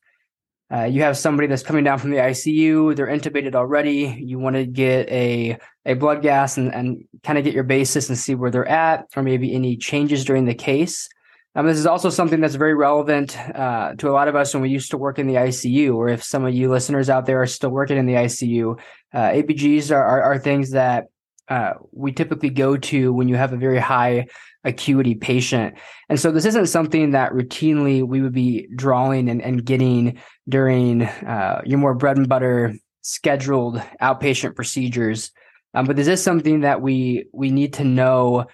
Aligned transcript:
Uh, 0.69 0.83
you 0.83 1.03
have 1.03 1.17
somebody 1.17 1.47
that's 1.47 1.63
coming 1.63 1.85
down 1.85 1.99
from 1.99 2.09
the 2.09 2.17
ICU, 2.17 2.93
they're 2.97 3.07
intubated 3.07 3.55
already. 3.55 4.21
You 4.21 4.39
want 4.39 4.57
to 4.57 4.65
get 4.65 5.07
a, 5.07 5.57
a 5.85 5.93
blood 5.93 6.21
gas 6.21 6.57
and, 6.57 6.75
and 6.75 7.05
kind 7.23 7.37
of 7.37 7.45
get 7.45 7.53
your 7.53 7.63
basis 7.63 8.09
and 8.09 8.17
see 8.17 8.35
where 8.35 8.51
they're 8.51 8.67
at, 8.67 9.05
or 9.15 9.23
maybe 9.23 9.55
any 9.55 9.77
changes 9.77 10.25
during 10.25 10.43
the 10.43 10.53
case. 10.53 11.07
Um, 11.55 11.65
this 11.65 11.79
is 11.79 11.87
also 11.87 12.09
something 12.09 12.39
that's 12.39 12.55
very 12.55 12.75
relevant 12.75 13.37
uh, 13.37 13.95
to 13.95 14.09
a 14.09 14.13
lot 14.13 14.27
of 14.27 14.35
us 14.35 14.53
when 14.53 14.61
we 14.61 14.69
used 14.69 14.91
to 14.91 14.97
work 14.97 15.17
in 15.17 15.27
the 15.27 15.35
ICU, 15.35 15.95
or 15.95 16.07
if 16.07 16.23
some 16.23 16.45
of 16.45 16.53
you 16.53 16.69
listeners 16.69 17.09
out 17.09 17.25
there 17.25 17.41
are 17.41 17.47
still 17.47 17.71
working 17.71 17.97
in 17.97 18.05
the 18.05 18.13
ICU. 18.13 18.79
Uh, 19.13 19.29
ABGs 19.29 19.91
are, 19.91 20.03
are, 20.03 20.21
are 20.21 20.39
things 20.39 20.71
that 20.71 21.05
uh, 21.47 21.73
we 21.91 22.11
typically 22.11 22.51
go 22.51 22.77
to 22.77 23.11
when 23.11 23.27
you 23.27 23.35
have 23.35 23.53
a 23.53 23.57
very 23.57 23.79
high 23.79 24.27
acuity 24.63 25.15
patient. 25.15 25.75
And 26.07 26.19
so 26.19 26.31
this 26.31 26.45
isn't 26.45 26.67
something 26.67 27.11
that 27.11 27.31
routinely 27.31 28.07
we 28.07 28.21
would 28.21 28.33
be 28.33 28.67
drawing 28.75 29.29
and, 29.29 29.41
and 29.41 29.65
getting 29.65 30.19
during 30.47 31.03
uh, 31.03 31.61
your 31.65 31.79
more 31.79 31.95
bread 31.95 32.17
and 32.17 32.29
butter 32.29 32.75
scheduled 33.01 33.81
outpatient 34.01 34.55
procedures. 34.55 35.31
Um, 35.73 35.85
but 35.85 35.95
this 35.95 36.07
is 36.07 36.21
something 36.21 36.61
that 36.61 36.81
we 36.81 37.25
we 37.33 37.51
need 37.51 37.73
to 37.73 37.83
know 37.83 38.45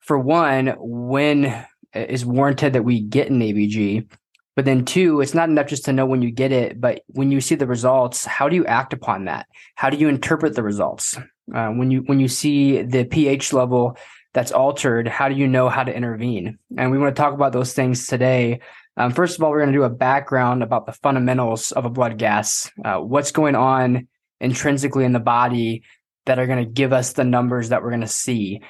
for 0.00 0.18
one 0.18 0.74
when 0.78 1.66
is 1.96 2.24
warranted 2.24 2.72
that 2.72 2.84
we 2.84 3.00
get 3.00 3.30
an 3.30 3.40
ABG. 3.40 4.08
But 4.54 4.64
then 4.64 4.86
two, 4.86 5.20
it's 5.20 5.34
not 5.34 5.50
enough 5.50 5.66
just 5.66 5.84
to 5.84 5.92
know 5.92 6.06
when 6.06 6.22
you 6.22 6.30
get 6.30 6.50
it, 6.50 6.80
but 6.80 7.02
when 7.08 7.30
you 7.30 7.42
see 7.42 7.56
the 7.56 7.66
results, 7.66 8.24
how 8.24 8.48
do 8.48 8.56
you 8.56 8.64
act 8.64 8.94
upon 8.94 9.26
that? 9.26 9.46
How 9.74 9.90
do 9.90 9.98
you 9.98 10.08
interpret 10.08 10.54
the 10.54 10.62
results? 10.62 11.16
Uh, 11.54 11.68
when 11.68 11.90
you 11.90 12.00
when 12.06 12.18
you 12.18 12.28
see 12.28 12.82
the 12.82 13.04
pH 13.04 13.52
level 13.52 13.96
that's 14.32 14.52
altered, 14.52 15.08
how 15.08 15.28
do 15.28 15.34
you 15.34 15.46
know 15.46 15.68
how 15.68 15.84
to 15.84 15.94
intervene? 15.94 16.58
And 16.76 16.90
we 16.90 16.98
want 16.98 17.14
to 17.14 17.20
talk 17.20 17.34
about 17.34 17.52
those 17.52 17.74
things 17.74 18.06
today. 18.06 18.60
Um, 18.96 19.12
first 19.12 19.36
of 19.36 19.44
all, 19.44 19.50
we're 19.50 19.60
going 19.60 19.72
to 19.72 19.78
do 19.78 19.84
a 19.84 19.90
background 19.90 20.62
about 20.62 20.86
the 20.86 20.92
fundamentals 20.92 21.70
of 21.72 21.84
a 21.84 21.90
blood 21.90 22.16
gas. 22.16 22.70
Uh, 22.82 22.96
what's 22.96 23.30
going 23.30 23.54
on 23.54 24.08
intrinsically 24.40 25.04
in 25.04 25.12
the 25.12 25.20
body 25.20 25.82
that 26.24 26.38
are 26.38 26.46
going 26.46 26.64
to 26.64 26.70
give 26.70 26.92
us 26.92 27.12
the 27.12 27.24
numbers 27.24 27.68
that 27.68 27.82
we're 27.82 27.90
going 27.90 28.00
to 28.00 28.08
see 28.08 28.62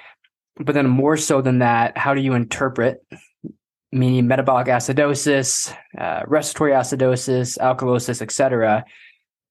but 0.58 0.74
then 0.74 0.88
more 0.88 1.16
so 1.16 1.40
than 1.40 1.58
that, 1.58 1.96
how 1.98 2.14
do 2.14 2.20
you 2.20 2.34
interpret, 2.34 3.04
meaning 3.92 4.26
metabolic 4.26 4.68
acidosis, 4.68 5.74
uh, 5.98 6.22
respiratory 6.26 6.72
acidosis, 6.72 7.58
alkalosis, 7.58 8.22
etc. 8.22 8.84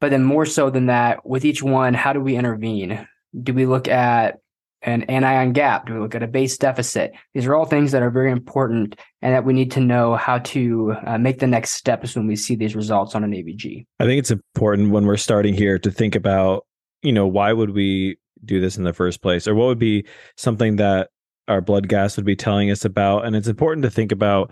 But 0.02 0.12
then 0.12 0.24
more 0.24 0.46
so 0.46 0.70
than 0.70 0.88
that, 0.88 1.26
with 1.26 1.46
each 1.46 1.64
one, 1.64 1.94
how 1.94 2.14
do 2.14 2.20
we 2.20 2.36
intervene? 2.36 3.08
Do 3.42 3.54
we 3.54 3.66
look 3.66 3.88
at 3.88 4.40
an 4.82 5.04
anion 5.04 5.54
gap? 5.54 5.88
Do 5.88 5.94
we 5.94 6.00
look 6.00 6.16
at 6.16 6.24
a 6.24 6.28
base 6.28 6.58
deficit? 6.58 7.14
These 7.34 7.46
are 7.46 7.56
all 7.56 7.66
things 7.66 7.92
that 7.92 8.04
are 8.04 8.12
very 8.12 8.32
important 8.32 9.00
and 9.22 9.34
that 9.34 9.46
we 9.46 9.54
need 9.54 9.72
to 9.72 9.80
know 9.80 10.16
how 10.16 10.40
to 10.40 10.96
uh, 11.06 11.18
make 11.18 11.40
the 11.40 11.48
next 11.48 11.72
steps 11.72 12.16
when 12.16 12.28
we 12.28 12.36
see 12.36 12.56
these 12.56 12.76
results 12.76 13.16
on 13.16 13.24
an 13.24 13.32
ABG. 13.32 13.86
I 14.00 14.06
think 14.06 14.20
it's 14.20 14.32
important 14.32 14.92
when 14.92 15.06
we're 15.06 15.18
starting 15.18 15.54
here 15.54 15.80
to 15.80 15.92
think 15.92 16.16
about, 16.16 16.66
you 17.02 17.12
know, 17.12 17.26
why 17.26 17.52
would 17.54 17.72
we 17.72 18.18
do 18.46 18.60
this 18.60 18.78
in 18.78 18.84
the 18.84 18.94
first 18.94 19.22
place 19.22 19.48
or 19.48 19.56
what 19.56 19.68
would 19.68 19.80
be 19.80 20.06
something 20.38 20.78
that 20.78 21.10
our 21.48 21.62
blood 21.62 21.88
gas 21.88 22.16
would 22.16 22.26
be 22.26 22.36
telling 22.36 22.72
us 22.72 22.86
about? 22.86 23.26
And 23.26 23.36
it's 23.36 23.48
important 23.48 23.84
to 23.84 23.90
think 23.90 24.12
about 24.12 24.52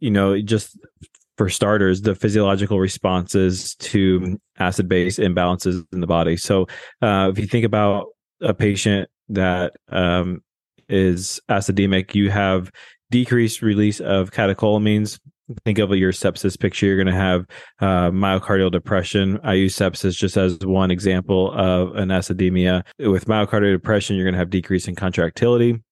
you 0.00 0.10
know 0.10 0.40
just 0.40 0.78
for 1.38 1.48
starters 1.48 2.02
the 2.02 2.14
physiological 2.14 2.78
responses 2.78 3.74
to 3.76 4.38
acid 4.58 4.88
base 4.88 5.18
imbalances 5.18 5.84
in 5.92 6.00
the 6.00 6.06
body. 6.06 6.36
So 6.36 6.66
uh, 7.00 7.30
if 7.32 7.38
you 7.38 7.46
think 7.46 7.64
about 7.64 8.08
a 8.40 8.52
patient 8.52 9.08
that 9.28 9.72
um, 9.88 10.42
is 10.88 11.40
acidemic 11.48 12.14
you 12.14 12.30
have 12.30 12.70
decreased 13.10 13.62
release 13.62 14.00
of 14.00 14.30
catecholamines 14.30 15.18
think 15.64 15.78
of 15.78 15.90
your 15.90 16.12
sepsis 16.12 16.58
picture, 16.58 16.86
you're 16.86 16.96
going 16.96 17.06
to 17.06 17.12
have 17.12 17.46
uh, 17.80 18.10
myocardial 18.10 18.70
depression. 18.70 19.38
I 19.42 19.54
use 19.54 19.76
sepsis 19.76 20.16
just 20.16 20.36
as 20.36 20.58
one 20.60 20.90
example 20.90 21.52
of 21.52 21.96
an 21.96 22.08
acidemia. 22.08 22.82
With 22.98 23.26
myocardial 23.26 23.72
depression, 23.72 24.16
you're 24.16 24.24
going 24.24 24.34
to 24.34 24.38
have 24.38 24.50
decrease 24.50 24.88
in 24.88 24.94
contractility. 24.94 25.82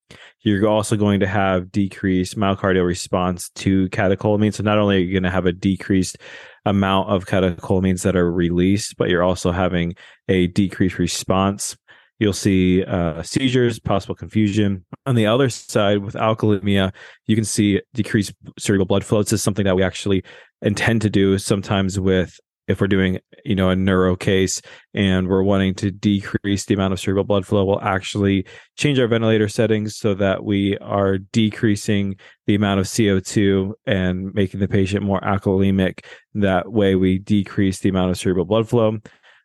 You're 0.43 0.67
also 0.67 0.97
going 0.97 1.21
to 1.21 1.27
have 1.27 1.71
decreased 1.71 2.37
myocardial 2.37 2.87
response 2.87 3.51
to 3.57 3.89
catecholamines. 3.91 4.55
So 4.55 4.63
not 4.63 4.79
only 4.79 4.97
are 4.97 5.01
you 5.01 5.13
going 5.13 5.23
to 5.25 5.31
have 5.31 5.47
a 5.47 5.53
decreased 5.53 6.19
amount 6.65 7.11
of 7.11 7.27
catecholamines 7.27 8.03
that 8.03 8.17
are 8.17 8.31
released, 8.31 8.97
but 8.97 9.09
you're 9.09 9.23
also 9.23 9.53
having 9.53 9.95
a 10.29 10.47
decreased 10.49 10.99
response 10.99 11.77
You'll 12.21 12.35
see 12.35 12.85
uh, 12.85 13.23
seizures, 13.23 13.81
possible 13.81 14.15
confusion. 14.15 14.85
On 15.07 15.15
the 15.15 15.27
other 15.27 15.49
side, 15.49 15.99
with 15.99 16.15
alkalemia, 16.15 16.93
you 17.27 17.35
can 17.35 17.47
see 17.47 17.81
decreased 17.95 18.35
cerebral 18.59 18.87
blood 18.87 19.05
flow. 19.05 19.23
This 19.23 19.33
is 19.33 19.43
something 19.43 19.65
that 19.65 19.75
we 19.75 19.83
actually 19.83 20.23
intend 20.61 21.01
to 21.03 21.11
do 21.11 21.39
sometimes 21.39 21.99
with 21.99 22.39
if 22.71 22.81
we're 22.81 22.87
doing 22.87 23.19
you 23.45 23.57
know 23.57 23.71
a 23.71 23.77
neuro 23.77 24.15
case 24.15 24.63
and 24.95 25.29
we're 25.29 25.43
wanting 25.43 25.75
to 25.75 25.91
decrease 25.91 26.67
the 26.67 26.75
amount 26.75 26.93
of 26.93 27.01
cerebral 27.01 27.25
blood 27.25 27.45
flow 27.45 27.65
we'll 27.65 27.81
actually 27.81 28.47
change 28.77 28.99
our 28.99 29.09
ventilator 29.09 29.49
settings 29.49 29.97
so 29.97 30.15
that 30.15 30.45
we 30.45 30.79
are 30.79 31.19
decreasing 31.19 32.15
the 32.47 32.55
amount 32.55 32.79
of 32.79 32.87
co2 32.87 33.73
and 33.87 34.33
making 34.35 34.61
the 34.61 34.69
patient 34.69 35.03
more 35.03 35.21
alkalemic 35.23 36.05
that 36.35 36.71
way 36.71 36.95
we 36.95 37.19
decrease 37.19 37.81
the 37.81 37.89
amount 37.89 38.11
of 38.11 38.17
cerebral 38.17 38.45
blood 38.45 38.69
flow 38.69 38.97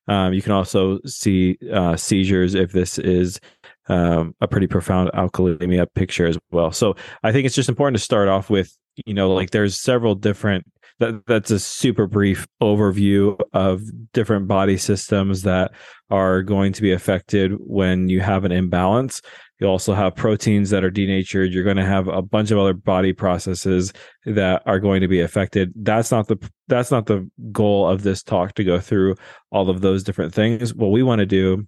um, 0.07 0.33
you 0.33 0.41
can 0.41 0.51
also 0.51 0.99
see 1.05 1.57
uh, 1.71 1.95
seizures 1.95 2.53
if 2.55 2.71
this 2.71 2.97
is 2.97 3.39
um, 3.87 4.35
a 4.41 4.47
pretty 4.47 4.67
profound 4.67 5.09
alkalemia 5.13 5.87
picture 5.95 6.25
as 6.25 6.37
well. 6.51 6.71
So 6.71 6.95
I 7.23 7.31
think 7.31 7.45
it's 7.45 7.55
just 7.55 7.69
important 7.69 7.97
to 7.97 8.03
start 8.03 8.27
off 8.27 8.49
with, 8.49 8.75
you 9.05 9.13
know, 9.13 9.33
like 9.33 9.51
there's 9.51 9.79
several 9.79 10.15
different. 10.15 10.65
That, 10.99 11.25
that's 11.27 11.51
a 11.51 11.59
super 11.59 12.07
brief 12.07 12.47
overview 12.61 13.37
of 13.51 13.81
different 14.13 14.47
body 14.47 14.77
systems 14.77 15.41
that 15.41 15.73
are 16.09 16.41
going 16.41 16.71
to 16.73 16.81
be 16.81 16.93
affected 16.93 17.51
when 17.59 18.07
you 18.07 18.21
have 18.21 18.45
an 18.45 18.53
imbalance. 18.53 19.21
You 19.59 19.67
also 19.67 19.93
have 19.93 20.15
proteins 20.15 20.69
that 20.69 20.83
are 20.83 20.89
denatured. 20.89 21.51
You're 21.51 21.63
going 21.63 21.77
to 21.77 21.85
have 21.85 22.07
a 22.07 22.21
bunch 22.21 22.51
of 22.51 22.59
other 22.59 22.73
body 22.73 23.13
processes 23.13 23.93
that 24.25 24.61
are 24.65 24.79
going 24.79 25.01
to 25.01 25.07
be 25.07 25.21
affected. 25.21 25.71
That's 25.75 26.11
not 26.11 26.27
the 26.27 26.37
that's 26.67 26.91
not 26.91 27.05
the 27.05 27.29
goal 27.51 27.87
of 27.87 28.03
this 28.03 28.21
talk 28.21 28.53
to 28.55 28.63
go 28.63 28.79
through 28.79 29.15
all 29.51 29.69
of 29.69 29.81
those 29.81 30.03
different 30.03 30.33
things. 30.33 30.73
What 30.73 30.91
we 30.91 31.03
want 31.03 31.19
to 31.19 31.25
do 31.25 31.67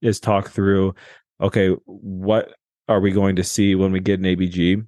is 0.00 0.18
talk 0.18 0.50
through 0.50 0.94
okay, 1.40 1.70
what 1.86 2.52
are 2.88 3.00
we 3.00 3.10
going 3.10 3.36
to 3.36 3.44
see 3.44 3.74
when 3.74 3.92
we 3.92 4.00
get 4.00 4.20
an 4.20 4.26
ABG? 4.26 4.84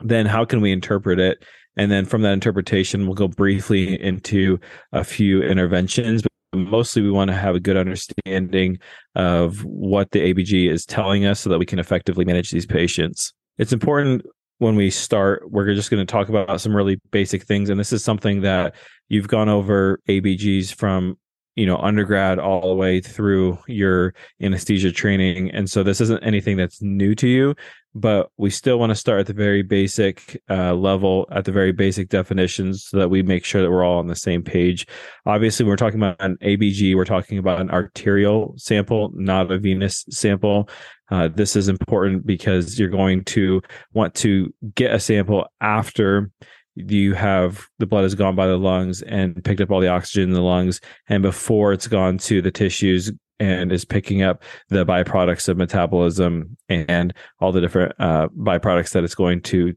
Then 0.00 0.26
how 0.26 0.44
can 0.44 0.60
we 0.60 0.72
interpret 0.72 1.18
it? 1.18 1.44
And 1.76 1.90
then 1.90 2.04
from 2.04 2.22
that 2.22 2.32
interpretation, 2.32 3.06
we'll 3.06 3.14
go 3.14 3.28
briefly 3.28 4.00
into 4.00 4.58
a 4.92 5.04
few 5.04 5.42
interventions 5.42 6.22
But 6.52 6.58
mostly 6.58 7.02
we 7.02 7.10
want 7.10 7.28
to 7.30 7.36
have 7.36 7.54
a 7.54 7.60
good 7.60 7.76
understanding 7.76 8.78
of 9.14 9.64
what 9.64 10.10
the 10.10 10.34
ABG 10.34 10.70
is 10.70 10.84
telling 10.84 11.24
us 11.24 11.40
so 11.40 11.50
that 11.50 11.58
we 11.58 11.66
can 11.66 11.78
effectively 11.78 12.24
manage 12.24 12.50
these 12.50 12.66
patients. 12.66 13.32
It's 13.58 13.72
important 13.72 14.22
when 14.58 14.74
we 14.74 14.90
start, 14.90 15.50
we're 15.50 15.74
just 15.74 15.90
going 15.90 16.04
to 16.04 16.10
talk 16.10 16.28
about 16.28 16.60
some 16.60 16.74
really 16.74 17.00
basic 17.10 17.44
things. 17.44 17.70
And 17.70 17.78
this 17.78 17.92
is 17.92 18.04
something 18.04 18.42
that 18.42 18.74
you've 19.08 19.28
gone 19.28 19.48
over 19.48 20.00
ABGs 20.08 20.74
from 20.74 21.18
you 21.60 21.66
know 21.66 21.76
undergrad 21.76 22.38
all 22.38 22.68
the 22.68 22.74
way 22.74 23.00
through 23.00 23.58
your 23.68 24.14
anesthesia 24.40 24.90
training. 24.90 25.50
And 25.50 25.68
so 25.68 25.82
this 25.82 26.00
isn't 26.00 26.24
anything 26.24 26.56
that's 26.56 26.80
new 26.80 27.14
to 27.16 27.28
you 27.28 27.54
but 27.94 28.30
we 28.36 28.50
still 28.50 28.78
want 28.78 28.90
to 28.90 28.94
start 28.94 29.20
at 29.20 29.26
the 29.26 29.32
very 29.32 29.62
basic 29.62 30.40
uh, 30.48 30.74
level 30.74 31.26
at 31.32 31.44
the 31.44 31.52
very 31.52 31.72
basic 31.72 32.08
definitions 32.08 32.84
so 32.84 32.98
that 32.98 33.08
we 33.08 33.22
make 33.22 33.44
sure 33.44 33.62
that 33.62 33.70
we're 33.70 33.84
all 33.84 33.98
on 33.98 34.06
the 34.06 34.14
same 34.14 34.42
page. 34.42 34.86
Obviously 35.26 35.64
when 35.64 35.70
we're 35.70 35.76
talking 35.76 36.00
about 36.00 36.16
an 36.20 36.36
abg 36.42 36.94
we're 36.94 37.04
talking 37.04 37.38
about 37.38 37.60
an 37.60 37.70
arterial 37.70 38.54
sample 38.56 39.10
not 39.14 39.50
a 39.50 39.58
venous 39.58 40.04
sample. 40.10 40.68
Uh, 41.10 41.26
this 41.26 41.56
is 41.56 41.68
important 41.68 42.24
because 42.24 42.78
you're 42.78 42.88
going 42.88 43.24
to 43.24 43.60
want 43.92 44.14
to 44.14 44.54
get 44.76 44.94
a 44.94 45.00
sample 45.00 45.48
after 45.60 46.30
you 46.76 47.14
have 47.14 47.68
the 47.78 47.86
blood 47.86 48.02
has 48.02 48.14
gone 48.14 48.36
by 48.36 48.46
the 48.46 48.56
lungs 48.56 49.02
and 49.02 49.42
picked 49.44 49.60
up 49.60 49.70
all 49.70 49.80
the 49.80 49.88
oxygen 49.88 50.24
in 50.24 50.30
the 50.30 50.40
lungs 50.40 50.80
and 51.08 51.22
before 51.22 51.72
it's 51.72 51.88
gone 51.88 52.16
to 52.16 52.40
the 52.40 52.50
tissues 52.50 53.12
and 53.40 53.72
is 53.72 53.84
picking 53.84 54.22
up 54.22 54.42
the 54.68 54.84
byproducts 54.84 55.48
of 55.48 55.56
metabolism 55.56 56.56
and 56.68 57.14
all 57.40 57.52
the 57.52 57.60
different 57.60 57.92
uh, 57.98 58.28
byproducts 58.38 58.92
that 58.92 59.02
it's 59.02 59.14
going 59.14 59.40
to 59.40 59.74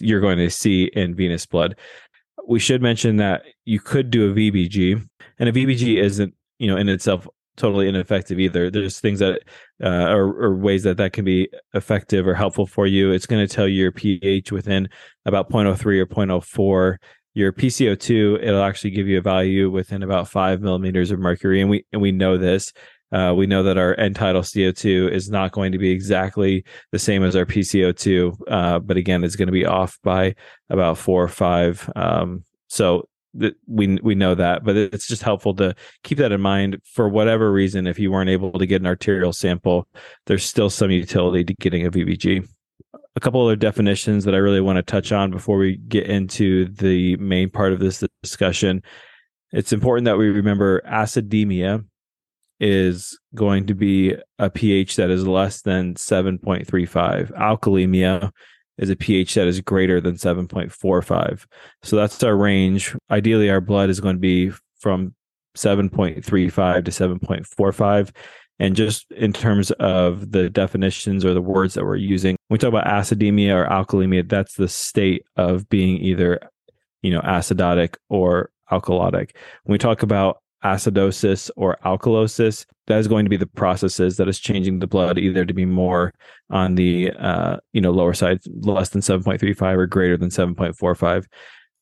you're 0.00 0.20
going 0.20 0.38
to 0.38 0.50
see 0.50 0.84
in 0.94 1.14
venous 1.14 1.44
blood. 1.44 1.76
We 2.46 2.58
should 2.58 2.82
mention 2.82 3.16
that 3.16 3.42
you 3.64 3.80
could 3.80 4.10
do 4.10 4.30
a 4.30 4.34
VBG, 4.34 5.06
and 5.38 5.48
a 5.48 5.52
VBG 5.52 6.02
isn't 6.02 6.34
you 6.58 6.68
know 6.68 6.76
in 6.76 6.88
itself 6.88 7.28
totally 7.56 7.88
ineffective 7.88 8.38
either. 8.40 8.70
There's 8.70 9.00
things 9.00 9.20
that 9.20 9.42
uh, 9.82 10.10
or, 10.10 10.44
or, 10.44 10.56
ways 10.56 10.82
that 10.84 10.96
that 10.96 11.12
can 11.12 11.24
be 11.24 11.48
effective 11.74 12.26
or 12.26 12.34
helpful 12.34 12.66
for 12.66 12.86
you. 12.86 13.12
It's 13.12 13.26
going 13.26 13.46
to 13.46 13.52
tell 13.52 13.68
you 13.68 13.82
your 13.82 13.92
pH 13.92 14.52
within 14.52 14.88
about 15.24 15.50
0.03 15.50 15.98
or 15.98 16.06
0.04. 16.06 16.96
Your 17.34 17.52
PCO2, 17.52 18.42
it'll 18.42 18.62
actually 18.62 18.90
give 18.90 19.08
you 19.08 19.18
a 19.18 19.22
value 19.22 19.70
within 19.70 20.02
about 20.04 20.28
five 20.28 20.60
millimeters 20.60 21.10
of 21.10 21.18
mercury, 21.18 21.60
and 21.60 21.68
we 21.68 21.84
and 21.92 22.00
we 22.00 22.12
know 22.12 22.38
this. 22.38 22.72
Uh, 23.10 23.32
we 23.32 23.46
know 23.46 23.62
that 23.62 23.78
our 23.78 23.98
end 23.98 24.16
tidal 24.16 24.42
CO2 24.42 25.10
is 25.10 25.30
not 25.30 25.52
going 25.52 25.70
to 25.72 25.78
be 25.78 25.90
exactly 25.90 26.64
the 26.90 26.98
same 26.98 27.22
as 27.22 27.36
our 27.36 27.44
PCO2, 27.44 28.36
uh, 28.48 28.78
but 28.80 28.96
again, 28.96 29.22
it's 29.22 29.36
going 29.36 29.46
to 29.46 29.52
be 29.52 29.66
off 29.66 29.98
by 30.02 30.34
about 30.68 30.98
four 30.98 31.22
or 31.22 31.28
five. 31.28 31.88
Um, 31.94 32.42
so 32.68 33.08
that 33.34 33.54
we 33.66 33.98
we 34.02 34.14
know 34.14 34.34
that, 34.34 34.64
but 34.64 34.76
it's 34.76 35.06
just 35.06 35.22
helpful 35.22 35.54
to 35.54 35.74
keep 36.02 36.18
that 36.18 36.32
in 36.32 36.40
mind. 36.40 36.78
For 36.84 37.08
whatever 37.08 37.52
reason, 37.52 37.86
if 37.86 37.98
you 37.98 38.10
weren't 38.10 38.30
able 38.30 38.52
to 38.58 38.66
get 38.66 38.80
an 38.80 38.86
arterial 38.86 39.32
sample, 39.32 39.88
there's 40.26 40.44
still 40.44 40.70
some 40.70 40.90
utility 40.90 41.44
to 41.44 41.54
getting 41.54 41.86
a 41.86 41.90
VBG. 41.90 42.48
A 43.16 43.20
couple 43.20 43.44
other 43.44 43.56
definitions 43.56 44.24
that 44.24 44.34
I 44.34 44.38
really 44.38 44.60
want 44.60 44.76
to 44.76 44.82
touch 44.82 45.12
on 45.12 45.30
before 45.30 45.56
we 45.56 45.76
get 45.76 46.06
into 46.06 46.66
the 46.66 47.16
main 47.16 47.48
part 47.48 47.72
of 47.72 47.78
this 47.78 48.02
discussion. 48.22 48.82
It's 49.52 49.72
important 49.72 50.06
that 50.06 50.18
we 50.18 50.30
remember 50.30 50.80
acidemia 50.80 51.84
is 52.58 53.18
going 53.34 53.66
to 53.66 53.74
be 53.74 54.14
a 54.38 54.50
pH 54.50 54.96
that 54.96 55.10
is 55.10 55.26
less 55.26 55.62
than 55.62 55.94
7.35. 55.94 57.32
Alkalemia 57.38 58.30
is 58.78 58.90
a 58.90 58.96
pH 58.96 59.34
that 59.34 59.46
is 59.46 59.60
greater 59.60 60.00
than 60.00 60.14
7.45. 60.14 61.46
So 61.82 61.96
that's 61.96 62.22
our 62.22 62.36
range. 62.36 62.96
Ideally, 63.10 63.50
our 63.50 63.60
blood 63.60 63.90
is 63.90 64.00
going 64.00 64.16
to 64.16 64.20
be 64.20 64.52
from 64.78 65.14
7.35 65.56 66.84
to 66.84 66.90
7.45. 66.90 68.10
And 68.60 68.76
just 68.76 69.10
in 69.12 69.32
terms 69.32 69.70
of 69.72 70.30
the 70.30 70.48
definitions 70.48 71.24
or 71.24 71.34
the 71.34 71.42
words 71.42 71.74
that 71.74 71.84
we're 71.84 71.96
using, 71.96 72.36
when 72.48 72.56
we 72.56 72.58
talk 72.58 72.68
about 72.68 72.86
acidemia 72.86 73.54
or 73.54 73.66
alkalemia, 73.68 74.28
that's 74.28 74.54
the 74.54 74.68
state 74.68 75.24
of 75.36 75.68
being 75.68 75.98
either, 75.98 76.40
you 77.02 77.10
know, 77.10 77.20
acidotic 77.20 77.96
or 78.08 78.50
alkalotic. 78.70 79.30
When 79.64 79.72
we 79.72 79.78
talk 79.78 80.02
about 80.02 80.38
acidosis 80.64 81.50
or 81.56 81.76
alkalosis, 81.84 82.66
that 82.86 82.98
is 82.98 83.08
going 83.08 83.24
to 83.24 83.30
be 83.30 83.36
the 83.36 83.46
processes 83.46 84.16
that 84.16 84.28
is 84.28 84.38
changing 84.38 84.78
the 84.78 84.86
blood 84.86 85.18
either 85.18 85.44
to 85.44 85.54
be 85.54 85.64
more 85.64 86.12
on 86.50 86.74
the 86.74 87.10
uh, 87.18 87.56
you 87.72 87.80
know 87.80 87.90
lower 87.90 88.14
side, 88.14 88.40
less 88.46 88.90
than 88.90 89.00
7.35 89.00 89.76
or 89.76 89.86
greater 89.86 90.16
than 90.16 90.30
7.45. 90.30 91.26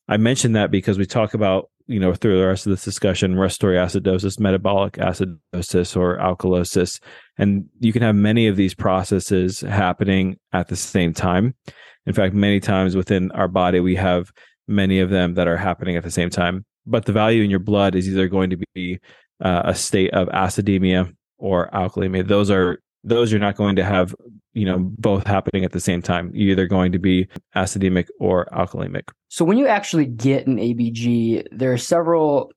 I 0.07 0.17
mentioned 0.17 0.55
that 0.55 0.71
because 0.71 0.97
we 0.97 1.05
talk 1.05 1.33
about 1.33 1.69
you 1.87 1.99
know 1.99 2.13
through 2.13 2.39
the 2.39 2.47
rest 2.47 2.65
of 2.65 2.71
this 2.71 2.83
discussion 2.83 3.37
respiratory 3.37 3.77
acidosis, 3.77 4.39
metabolic 4.39 4.93
acidosis, 4.93 5.97
or 5.97 6.17
alkalosis, 6.17 7.01
and 7.37 7.65
you 7.79 7.93
can 7.93 8.01
have 8.01 8.15
many 8.15 8.47
of 8.47 8.55
these 8.55 8.73
processes 8.73 9.61
happening 9.61 10.37
at 10.51 10.67
the 10.67 10.75
same 10.75 11.13
time. 11.13 11.55
In 12.05 12.13
fact, 12.13 12.33
many 12.33 12.59
times 12.59 12.95
within 12.95 13.31
our 13.31 13.47
body, 13.47 13.79
we 13.79 13.95
have 13.95 14.31
many 14.67 14.99
of 14.99 15.09
them 15.09 15.35
that 15.35 15.47
are 15.47 15.57
happening 15.57 15.95
at 15.95 16.03
the 16.03 16.11
same 16.11 16.29
time 16.29 16.65
but 16.85 17.05
the 17.05 17.11
value 17.11 17.43
in 17.43 17.49
your 17.49 17.59
blood 17.59 17.95
is 17.95 18.07
either 18.07 18.27
going 18.27 18.49
to 18.49 18.57
be 18.73 18.99
uh, 19.41 19.63
a 19.65 19.75
state 19.75 20.11
of 20.13 20.27
acidemia 20.29 21.13
or 21.37 21.69
alkalemia. 21.73 22.27
Those 22.27 22.49
are 22.49 22.79
those 23.03 23.31
you're 23.31 23.39
not 23.39 23.57
going 23.57 23.75
to 23.75 23.83
have, 23.83 24.15
you 24.53 24.65
know, 24.65 24.79
both 24.79 25.27
happening 25.27 25.65
at 25.65 25.73
the 25.73 25.79
same 25.79 26.01
time. 26.01 26.31
You're 26.33 26.51
either 26.51 26.67
going 26.67 26.93
to 26.93 26.99
be 26.99 27.27
acidemic 27.55 28.07
or 28.19 28.45
alkalemic. 28.53 29.09
So 29.27 29.43
when 29.43 29.57
you 29.57 29.67
actually 29.67 30.05
get 30.05 30.47
an 30.47 30.57
ABG, 30.57 31.47
there 31.51 31.73
are 31.73 31.77
several 31.77 32.51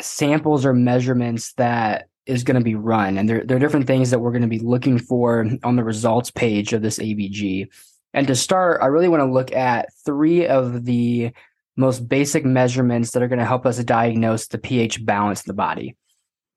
samples 0.00 0.66
or 0.66 0.72
measurements 0.72 1.52
that 1.54 2.08
is 2.26 2.42
going 2.42 2.58
to 2.58 2.64
be 2.64 2.74
run, 2.74 3.18
and 3.18 3.28
there 3.28 3.44
there 3.44 3.56
are 3.56 3.60
different 3.60 3.86
things 3.86 4.10
that 4.10 4.18
we're 4.18 4.32
going 4.32 4.42
to 4.42 4.48
be 4.48 4.58
looking 4.58 4.98
for 4.98 5.46
on 5.62 5.76
the 5.76 5.84
results 5.84 6.30
page 6.30 6.72
of 6.72 6.82
this 6.82 6.98
ABG. 6.98 7.68
And 8.14 8.26
to 8.28 8.34
start, 8.34 8.80
I 8.80 8.86
really 8.86 9.08
want 9.08 9.20
to 9.20 9.32
look 9.32 9.52
at 9.52 9.88
three 10.04 10.46
of 10.46 10.84
the 10.84 11.32
most 11.76 12.08
basic 12.08 12.44
measurements 12.44 13.10
that 13.10 13.22
are 13.22 13.28
going 13.28 13.38
to 13.38 13.44
help 13.44 13.66
us 13.66 13.78
diagnose 13.78 14.46
the 14.46 14.58
pH 14.58 15.04
balance 15.04 15.40
in 15.40 15.48
the 15.48 15.54
body. 15.54 15.96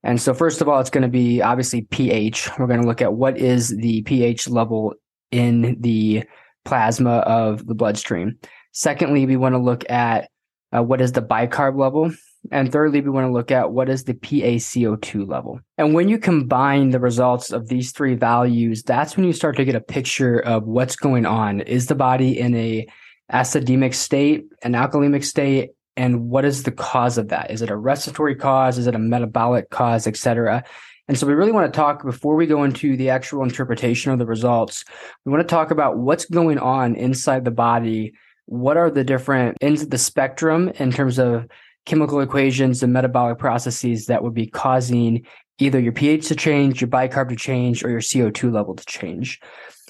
And 0.04 0.22
so, 0.22 0.34
first 0.34 0.62
of 0.62 0.69
all, 0.69 0.80
it's 0.80 0.90
going 0.90 1.02
to 1.04 1.08
be 1.08 1.42
obviously 1.42 1.81
pH. 1.81 2.50
We're 2.58 2.68
going 2.68 2.81
to 2.81 2.88
look 2.88 3.02
at 3.02 3.14
what 3.14 3.38
is 3.38 3.69
the 3.69 4.04
pH 4.04 4.48
level 4.48 4.94
in 5.31 5.78
the 5.80 6.24
plasma 6.66 7.18
of 7.18 7.66
the 7.66 7.74
bloodstream. 7.74 8.38
Secondly, 8.74 9.25
we 9.25 9.38
want 9.38 9.54
to 9.54 9.60
look 9.60 9.90
at 9.90 10.30
uh, 10.75 10.84
what 10.84 11.02
is 11.02 11.14
the 11.14 11.22
bicarb 11.22 11.80
level. 11.80 12.12
And 12.52 12.72
thirdly, 12.72 13.02
we 13.02 13.10
want 13.10 13.28
to 13.28 13.34
look 13.34 13.52
at 13.52 13.72
what 13.72 13.90
is 13.90 14.04
the 14.04 14.14
PaCO2 14.14 15.28
level. 15.28 15.60
And 15.78 15.94
when 15.94 16.08
you 16.08 16.18
combine 16.18 16.92
the 16.92 17.00
results 17.00 17.52
of 17.52 17.68
these 17.68 17.92
three 17.92 18.16
values, 18.16 18.84
that's 18.84 19.18
when 19.18 19.25
you 19.25 19.34
start 19.34 19.58
to 19.58 19.66
get 19.66 19.75
a 19.75 19.81
picture 19.81 20.40
of 20.40 20.64
what's 20.64 20.96
going 20.96 21.25
on. 21.25 21.62
Is 21.62 21.88
the 21.88 21.96
body 21.96 22.40
in 22.40 22.56
a 22.56 22.88
acidemic 23.31 23.94
state, 23.94 24.45
an 24.63 24.74
alkalemic 24.74 25.24
state, 25.24 25.71
and 25.95 26.29
what 26.29 26.45
is 26.45 26.63
the 26.63 26.71
cause 26.71 27.18
of 27.18 27.29
that? 27.29 27.51
Is 27.51 27.62
it 27.62 27.69
a 27.69 27.75
respiratory 27.75 28.35
cause? 28.35 28.77
Is 28.77 28.88
it 28.88 28.95
a 28.95 29.00
metabolic 29.00 29.69
cause, 29.69 30.07
etc.? 30.07 30.63
And 31.07 31.18
so 31.18 31.25
we 31.25 31.33
really 31.33 31.51
want 31.51 31.71
to 31.71 31.77
talk 31.77 32.03
before 32.03 32.35
we 32.35 32.45
go 32.45 32.63
into 32.63 32.97
the 32.97 33.09
actual 33.09 33.44
interpretation 33.44 34.12
of 34.12 34.19
the 34.19 34.25
results. 34.25 34.83
We 35.25 35.31
want 35.31 35.47
to 35.47 35.56
talk 35.56 35.71
about 35.71 35.97
what's 35.97 36.25
going 36.25 36.59
on 36.59 36.95
inside 36.95 37.45
the 37.45 37.51
body. 37.51 38.13
What 38.45 38.77
are 38.77 38.91
the 38.91 39.03
different 39.03 39.57
ends 39.62 39.81
of 39.81 39.89
the 39.89 39.97
spectrum 39.97 40.69
in 40.75 40.91
terms 40.91 41.18
of 41.18 41.47
chemical 41.85 42.19
equations 42.19 42.83
and 42.83 42.91
metabolic 42.91 43.38
processes 43.38 44.07
that 44.07 44.21
would 44.21 44.33
be 44.33 44.47
causing 44.47 45.25
either 45.59 45.80
your 45.80 45.94
pH 45.94 46.27
to 46.27 46.35
change, 46.35 46.81
your 46.81 46.89
bicarb 46.89 47.30
to 47.30 47.35
change, 47.35 47.83
or 47.83 47.89
your 47.89 48.01
CO2 48.01 48.51
level 48.51 48.75
to 48.75 48.85
change. 48.85 49.39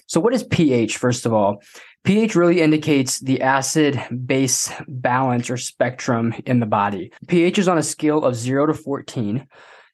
So, 0.08 0.20
what 0.20 0.34
is 0.34 0.44
pH, 0.44 0.98
first 0.98 1.26
of 1.26 1.34
all? 1.34 1.62
pH 2.04 2.36
really 2.36 2.62
indicates 2.62 3.20
the 3.20 3.42
acid 3.42 4.02
base 4.26 4.72
balance 4.88 5.50
or 5.50 5.58
spectrum 5.58 6.34
in 6.46 6.62
the 6.62 6.66
body. 6.66 7.12
pH 7.28 7.60
is 7.60 7.68
on 7.68 7.78
a 7.78 7.84
scale 7.84 8.24
of 8.24 8.36
0 8.36 8.68
to 8.68 8.74
14 8.74 9.46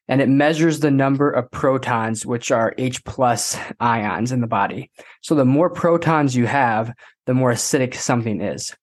and 0.06 0.20
it 0.20 0.28
measures 0.28 0.80
the 0.80 0.90
number 0.90 1.30
of 1.30 1.50
protons 1.50 2.24
which 2.24 2.50
are 2.50 2.74
H 2.78 3.04
plus 3.04 3.56
ions 3.80 4.32
in 4.32 4.40
the 4.40 4.46
body. 4.46 4.90
So 5.22 5.34
the 5.34 5.44
more 5.44 5.70
protons 5.70 6.36
you 6.36 6.46
have, 6.46 6.92
the 7.26 7.34
more 7.34 7.52
acidic 7.52 7.94
something 7.94 8.40
is. 8.40 8.74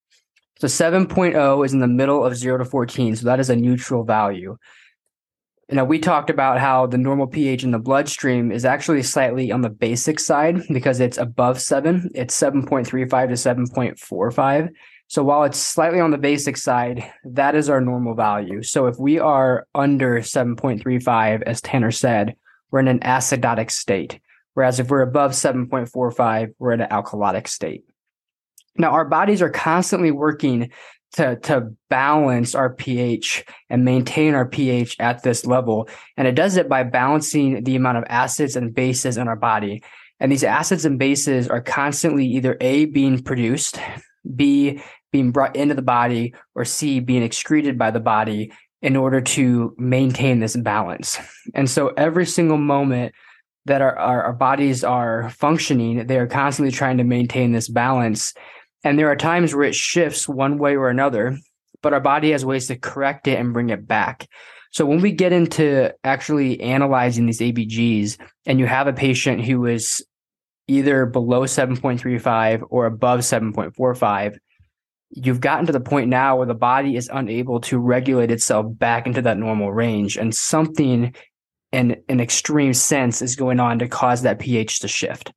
So 0.60 0.68
7.0 0.68 1.66
is 1.66 1.74
in 1.74 1.80
the 1.80 1.88
middle 1.88 2.26
of 2.26 2.36
0 2.36 2.58
to 2.58 2.66
14, 2.66 3.16
so 3.16 3.26
that 3.26 3.40
is 3.40 3.50
a 3.50 3.56
neutral 3.56 4.04
value 4.04 4.58
you 5.72 5.78
uh, 5.78 5.82
know, 5.82 5.86
we 5.86 6.00
talked 6.00 6.30
about 6.30 6.60
how 6.60 6.86
the 6.86 6.98
normal 6.98 7.28
pH 7.28 7.64
in 7.64 7.72
the 7.72 7.80
bloodstream 7.80 8.52
is 8.52 8.66
actually 8.66 9.04
slightly 9.04 9.54
on 9.54 9.62
the 9.62 9.70
basic 9.70 10.20
side 10.20 10.62
because 10.68 11.00
it's 11.00 11.18
above 11.18 11.62
seven. 11.62 12.10
It's 12.14 12.38
7.35 12.38 12.90
to 12.90 13.36
7.45. 13.36 14.70
So 15.08 15.24
while 15.24 15.46
it's 15.46 15.58
slightly 15.58 16.02
on 16.02 16.12
the 16.12 16.18
basic 16.18 16.58
side, 16.58 17.10
that 17.24 17.56
is 17.56 17.70
our 17.70 17.80
normal 17.80 18.16
value. 18.16 18.64
So 18.64 18.88
if 18.88 19.00
we 19.00 19.18
are 19.20 19.66
under 19.74 20.20
7.35, 20.20 21.44
as 21.44 21.62
Tanner 21.62 21.92
said, 21.92 22.36
we're 22.70 22.80
in 22.82 22.90
an 22.90 23.00
acidotic 23.00 23.72
state. 23.72 24.20
Whereas 24.54 24.82
if 24.82 24.90
we're 24.90 25.02
above 25.02 25.32
7.45, 25.32 26.54
we're 26.60 26.74
in 26.74 26.82
an 26.82 26.90
alkalotic 26.90 27.48
state. 27.48 27.86
Now, 28.78 28.92
our 28.92 29.06
bodies 29.06 29.42
are 29.42 29.50
constantly 29.50 30.12
working 30.12 30.72
to 31.14 31.36
to 31.38 31.74
balance 31.90 32.56
our 32.56 32.70
pH 32.70 33.44
and 33.70 33.86
maintain 33.86 34.34
our 34.34 34.46
pH 34.46 34.96
at 35.00 35.24
this 35.24 35.46
level. 35.46 35.90
And 36.18 36.28
it 36.28 36.36
does 36.36 36.58
it 36.58 36.70
by 36.70 36.84
balancing 36.84 37.64
the 37.64 37.76
amount 37.76 37.98
of 37.98 38.06
acids 38.08 38.56
and 38.56 38.74
bases 38.74 39.18
in 39.18 39.28
our 39.28 39.36
body. 39.36 39.84
And 40.20 40.32
these 40.32 40.44
acids 40.44 40.86
and 40.86 41.00
bases 41.00 41.48
are 41.48 41.62
constantly 41.62 42.26
either 42.28 42.56
A 42.62 42.86
being 42.86 43.22
produced, 43.24 43.80
B 44.36 44.82
being 45.12 45.32
brought 45.32 45.56
into 45.56 45.76
the 45.76 45.82
body, 45.82 46.34
or 46.56 46.64
C 46.64 47.00
being 47.00 47.24
excreted 47.24 47.78
by 47.78 47.92
the 47.92 48.00
body 48.00 48.52
in 48.82 48.96
order 48.96 49.22
to 49.22 49.76
maintain 49.78 50.40
this 50.40 50.56
balance. 50.56 51.18
And 51.54 51.70
so 51.70 51.90
every 51.98 52.26
single 52.26 52.58
moment 52.58 53.14
that 53.66 53.82
our, 53.82 53.98
our, 53.98 54.24
our 54.24 54.34
bodies 54.34 54.84
are 54.84 55.30
functioning, 55.32 56.08
they 56.08 56.18
are 56.18 56.28
constantly 56.28 56.72
trying 56.72 56.98
to 56.98 57.04
maintain 57.04 57.52
this 57.52 57.68
balance 57.68 58.34
and 58.84 58.98
there 58.98 59.10
are 59.10 59.16
times 59.16 59.54
where 59.54 59.66
it 59.66 59.76
shifts 59.76 60.28
one 60.28 60.58
way 60.58 60.76
or 60.76 60.90
another, 60.90 61.38
but 61.82 61.94
our 61.94 62.00
body 62.00 62.32
has 62.32 62.46
ways 62.46 62.68
to 62.68 62.76
correct 62.76 63.28
it 63.28 63.40
and 63.40 63.54
bring 63.54 63.70
it 63.70 63.88
back. 63.88 64.28
So 64.72 64.86
when 64.86 65.02
we 65.02 65.12
get 65.12 65.34
into 65.34 65.94
actually 66.04 66.62
analyzing 66.62 67.26
these 67.26 67.40
ABGs 67.40 68.18
and 68.46 68.60
you 68.60 68.66
have 68.66 68.88
a 68.88 68.94
patient 68.94 69.44
who 69.44 69.66
is 69.66 70.04
either 70.68 71.06
below 71.06 71.42
7.35 71.42 72.64
or 72.70 72.86
above 72.86 73.20
7.45, 73.20 74.38
you've 75.10 75.42
gotten 75.42 75.66
to 75.66 75.74
the 75.74 75.82
point 75.82 76.08
now 76.08 76.38
where 76.38 76.48
the 76.48 76.54
body 76.54 76.96
is 76.96 77.10
unable 77.12 77.60
to 77.60 77.78
regulate 77.78 78.32
itself 78.32 78.66
back 78.70 79.06
into 79.06 79.22
that 79.22 79.38
normal 79.38 79.74
range 79.74 80.16
and 80.16 80.34
something 80.34 81.14
in 81.74 82.02
an 82.08 82.20
extreme 82.22 82.74
sense 82.74 83.22
is 83.22 83.36
going 83.36 83.60
on 83.60 83.80
to 83.80 83.88
cause 83.88 84.22
that 84.22 84.40
pH 84.40 84.80
to 84.80 84.88
shift. 84.88 85.34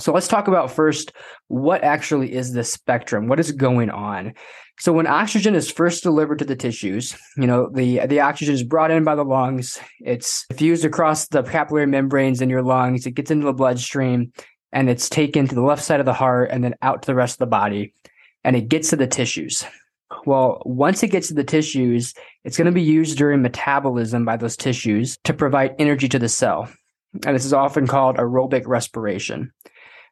So 0.00 0.12
let's 0.12 0.28
talk 0.28 0.48
about 0.48 0.72
first 0.72 1.12
what 1.48 1.84
actually 1.84 2.32
is 2.32 2.52
this 2.52 2.72
spectrum? 2.72 3.28
What 3.28 3.40
is 3.40 3.52
going 3.52 3.90
on? 3.90 4.34
So 4.80 4.92
when 4.92 5.06
oxygen 5.06 5.54
is 5.54 5.70
first 5.70 6.02
delivered 6.02 6.40
to 6.40 6.44
the 6.44 6.56
tissues, 6.56 7.16
you 7.36 7.46
know, 7.46 7.70
the 7.72 8.06
the 8.06 8.20
oxygen 8.20 8.54
is 8.54 8.64
brought 8.64 8.90
in 8.90 9.04
by 9.04 9.14
the 9.14 9.24
lungs, 9.24 9.78
it's 10.00 10.46
diffused 10.48 10.84
across 10.84 11.28
the 11.28 11.42
capillary 11.42 11.86
membranes 11.86 12.40
in 12.40 12.50
your 12.50 12.62
lungs, 12.62 13.06
it 13.06 13.12
gets 13.12 13.30
into 13.30 13.46
the 13.46 13.52
bloodstream 13.52 14.32
and 14.72 14.90
it's 14.90 15.08
taken 15.08 15.46
to 15.46 15.54
the 15.54 15.62
left 15.62 15.84
side 15.84 16.00
of 16.00 16.06
the 16.06 16.12
heart 16.12 16.50
and 16.50 16.64
then 16.64 16.74
out 16.82 17.02
to 17.02 17.06
the 17.06 17.14
rest 17.14 17.34
of 17.34 17.38
the 17.38 17.46
body 17.46 17.94
and 18.42 18.56
it 18.56 18.68
gets 18.68 18.90
to 18.90 18.96
the 18.96 19.06
tissues. 19.06 19.64
Well, 20.26 20.62
once 20.64 21.02
it 21.02 21.08
gets 21.08 21.28
to 21.28 21.34
the 21.34 21.44
tissues, 21.44 22.14
it's 22.44 22.56
going 22.56 22.66
to 22.66 22.72
be 22.72 22.82
used 22.82 23.18
during 23.18 23.42
metabolism 23.42 24.24
by 24.24 24.36
those 24.36 24.56
tissues 24.56 25.18
to 25.24 25.34
provide 25.34 25.74
energy 25.78 26.08
to 26.08 26.18
the 26.18 26.28
cell. 26.28 26.68
And 27.24 27.34
this 27.34 27.44
is 27.44 27.52
often 27.52 27.86
called 27.86 28.16
aerobic 28.16 28.66
respiration. 28.66 29.52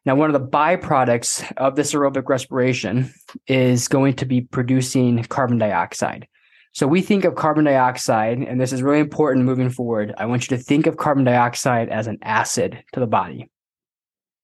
Now, 0.05 0.15
one 0.15 0.33
of 0.33 0.41
the 0.41 0.47
byproducts 0.47 1.49
of 1.55 1.75
this 1.75 1.93
aerobic 1.93 2.27
respiration 2.27 3.13
is 3.47 3.87
going 3.87 4.15
to 4.15 4.25
be 4.25 4.41
producing 4.41 5.23
carbon 5.23 5.57
dioxide. 5.57 6.27
So 6.73 6.87
we 6.87 7.01
think 7.01 7.23
of 7.23 7.35
carbon 7.35 7.65
dioxide, 7.65 8.39
and 8.39 8.59
this 8.59 8.73
is 8.73 8.81
really 8.81 8.99
important 8.99 9.45
moving 9.45 9.69
forward. 9.69 10.13
I 10.17 10.25
want 10.25 10.49
you 10.49 10.57
to 10.57 10.63
think 10.63 10.87
of 10.87 10.97
carbon 10.97 11.23
dioxide 11.23 11.89
as 11.89 12.07
an 12.07 12.17
acid 12.21 12.83
to 12.93 12.99
the 12.99 13.07
body. 13.07 13.49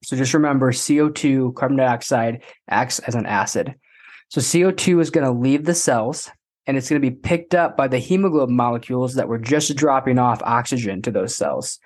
So 0.04 0.16
just 0.16 0.34
remember 0.34 0.72
CO2, 0.72 1.56
carbon 1.56 1.78
dioxide 1.78 2.44
acts 2.70 3.00
as 3.00 3.16
an 3.16 3.26
acid. 3.26 3.76
So 4.30 4.40
CO2 4.40 5.02
is 5.02 5.10
going 5.10 5.26
to 5.26 5.32
leave 5.32 5.66
the 5.66 5.76
cells 5.76 6.30
and 6.68 6.78
it's 6.78 6.88
going 6.88 7.02
to 7.02 7.10
be 7.10 7.16
picked 7.16 7.56
up 7.56 7.76
by 7.76 7.88
the 7.88 7.98
hemoglobin 7.98 8.56
molecules 8.56 9.16
that 9.16 9.28
were 9.28 9.40
just 9.40 9.76
dropping 9.76 10.20
off 10.20 10.42
oxygen 10.44 11.02
to 11.02 11.12
those 11.12 11.36
cells. 11.36 11.80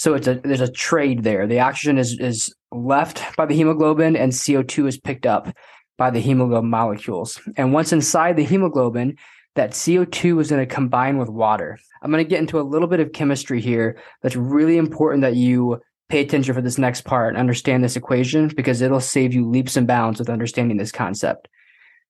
So 0.00 0.14
it's 0.14 0.26
a 0.26 0.36
there's 0.36 0.62
a 0.62 0.72
trade 0.72 1.24
there. 1.24 1.46
The 1.46 1.60
oxygen 1.60 1.98
is 1.98 2.18
is 2.18 2.54
left 2.72 3.36
by 3.36 3.44
the 3.44 3.54
hemoglobin 3.54 4.16
and 4.16 4.32
CO2 4.32 4.88
is 4.88 4.96
picked 4.98 5.26
up 5.26 5.54
by 5.98 6.08
the 6.08 6.20
hemoglobin 6.20 6.70
molecules. 6.70 7.38
And 7.58 7.74
once 7.74 7.92
inside 7.92 8.38
the 8.38 8.44
hemoglobin, 8.44 9.18
that 9.56 9.72
CO2 9.72 10.40
is 10.40 10.48
going 10.48 10.66
to 10.66 10.74
combine 10.74 11.18
with 11.18 11.28
water. 11.28 11.78
I'm 12.00 12.10
going 12.10 12.24
to 12.24 12.28
get 12.28 12.40
into 12.40 12.58
a 12.58 12.62
little 12.62 12.88
bit 12.88 13.00
of 13.00 13.12
chemistry 13.12 13.60
here 13.60 13.98
that's 14.22 14.36
really 14.36 14.78
important 14.78 15.20
that 15.20 15.36
you 15.36 15.82
pay 16.08 16.22
attention 16.22 16.54
for 16.54 16.62
this 16.62 16.78
next 16.78 17.02
part 17.02 17.34
and 17.34 17.38
understand 17.38 17.84
this 17.84 17.96
equation 17.96 18.48
because 18.48 18.80
it'll 18.80 19.00
save 19.00 19.34
you 19.34 19.46
leaps 19.46 19.76
and 19.76 19.86
bounds 19.86 20.18
with 20.18 20.30
understanding 20.30 20.78
this 20.78 20.92
concept. 20.92 21.46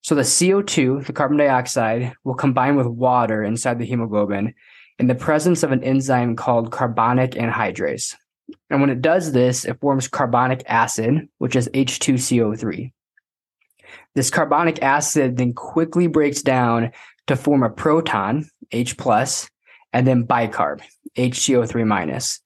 So 0.03 0.15
the 0.15 0.23
CO2, 0.23 1.07
the 1.07 1.13
carbon 1.13 1.39
dioxide, 1.39 2.13
will 2.23 2.35
combine 2.35 2.77
with 2.77 2.87
water 2.87 3.43
inside 3.43 3.81
the 3.81 3.85
hemoglobin 3.85 4.55
in 5.01 5.07
the 5.07 5.15
presence 5.15 5.63
of 5.63 5.73
an 5.73 5.83
enzyme 5.83 6.37
called 6.37 6.71
carbonic 6.71 7.31
anhydrase. 7.31 8.15
And 8.69 8.83
when 8.83 8.91
it 8.91 9.01
does 9.01 9.33
this, 9.33 9.65
it 9.65 9.81
forms 9.81 10.07
carbonic 10.07 10.63
acid, 10.67 11.27
which 11.39 11.57
is 11.57 11.71
H2CO3. 11.73 12.93
This 14.15 14.31
carbonic 14.31 14.83
acid 14.83 15.39
then 15.39 15.55
quickly 15.55 16.07
breaks 16.07 16.43
down 16.43 16.93
to 17.29 17.37
form 17.37 17.63
a 17.63 17.71
proton, 17.71 18.51
H 18.73 18.99
plus, 18.99 19.49
and 19.95 20.07
then 20.07 20.27
bicarb, 20.27 20.83
HCO3 21.17 21.87
minus. 21.87 22.41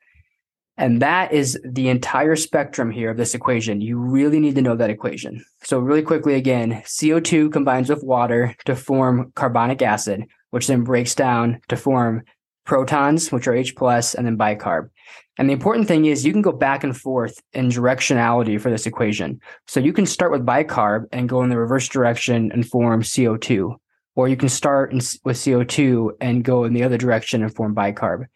And 0.77 1.03
that 1.03 1.33
is 1.33 1.59
the 1.65 1.89
entire 1.89 2.37
spectrum 2.37 2.93
here 2.93 3.11
of 3.11 3.17
this 3.17 3.35
equation. 3.35 3.81
You 3.81 3.99
really 3.99 4.39
need 4.39 4.55
to 4.55 4.63
know 4.63 4.77
that 4.77 4.91
equation. 4.91 5.45
So, 5.65 5.81
really 5.81 6.03
quickly 6.03 6.35
again, 6.35 6.83
CO2 6.85 7.53
combines 7.53 7.89
with 7.89 8.05
water 8.05 8.55
to 8.65 8.77
form 8.77 9.33
carbonic 9.35 9.83
acid, 9.83 10.27
which 10.51 10.69
then 10.69 10.85
breaks 10.85 11.15
down 11.15 11.61
to 11.69 11.77
form 11.77 12.23
protons, 12.65 13.31
which 13.31 13.47
are 13.47 13.55
H 13.55 13.77
plus, 13.77 14.15
and 14.15 14.27
then 14.27 14.39
bicarb. 14.39 14.91
And 15.37 15.49
the 15.49 15.53
important 15.53 15.89
thing 15.89 16.05
is 16.05 16.25
you 16.25 16.33
can 16.33 16.43
go 16.43 16.53
back 16.53 16.85
and 16.85 16.97
forth 16.97 17.41
in 17.53 17.69
directionality 17.69 18.61
for 18.61 18.71
this 18.71 18.87
equation. 18.87 19.41
So 19.67 19.81
you 19.81 19.93
can 19.93 20.07
start 20.07 20.31
with 20.31 20.47
bicarb 20.47 21.07
and 21.13 21.29
go 21.29 21.43
in 21.43 21.51
the 21.51 21.59
reverse 21.59 21.89
direction 21.89 22.53
and 22.53 22.67
form 22.67 23.03
CO2, 23.03 23.77
or 24.15 24.29
you 24.29 24.37
can 24.37 24.49
start 24.49 24.93
in, 24.93 24.99
with 25.25 25.37
CO2 25.37 26.13
and 26.21 26.45
go 26.45 26.65
in 26.65 26.73
the 26.73 26.85
other 26.85 26.99
direction 26.99 27.43
and 27.43 27.55
form 27.55 27.75
bicarb. 27.75 28.27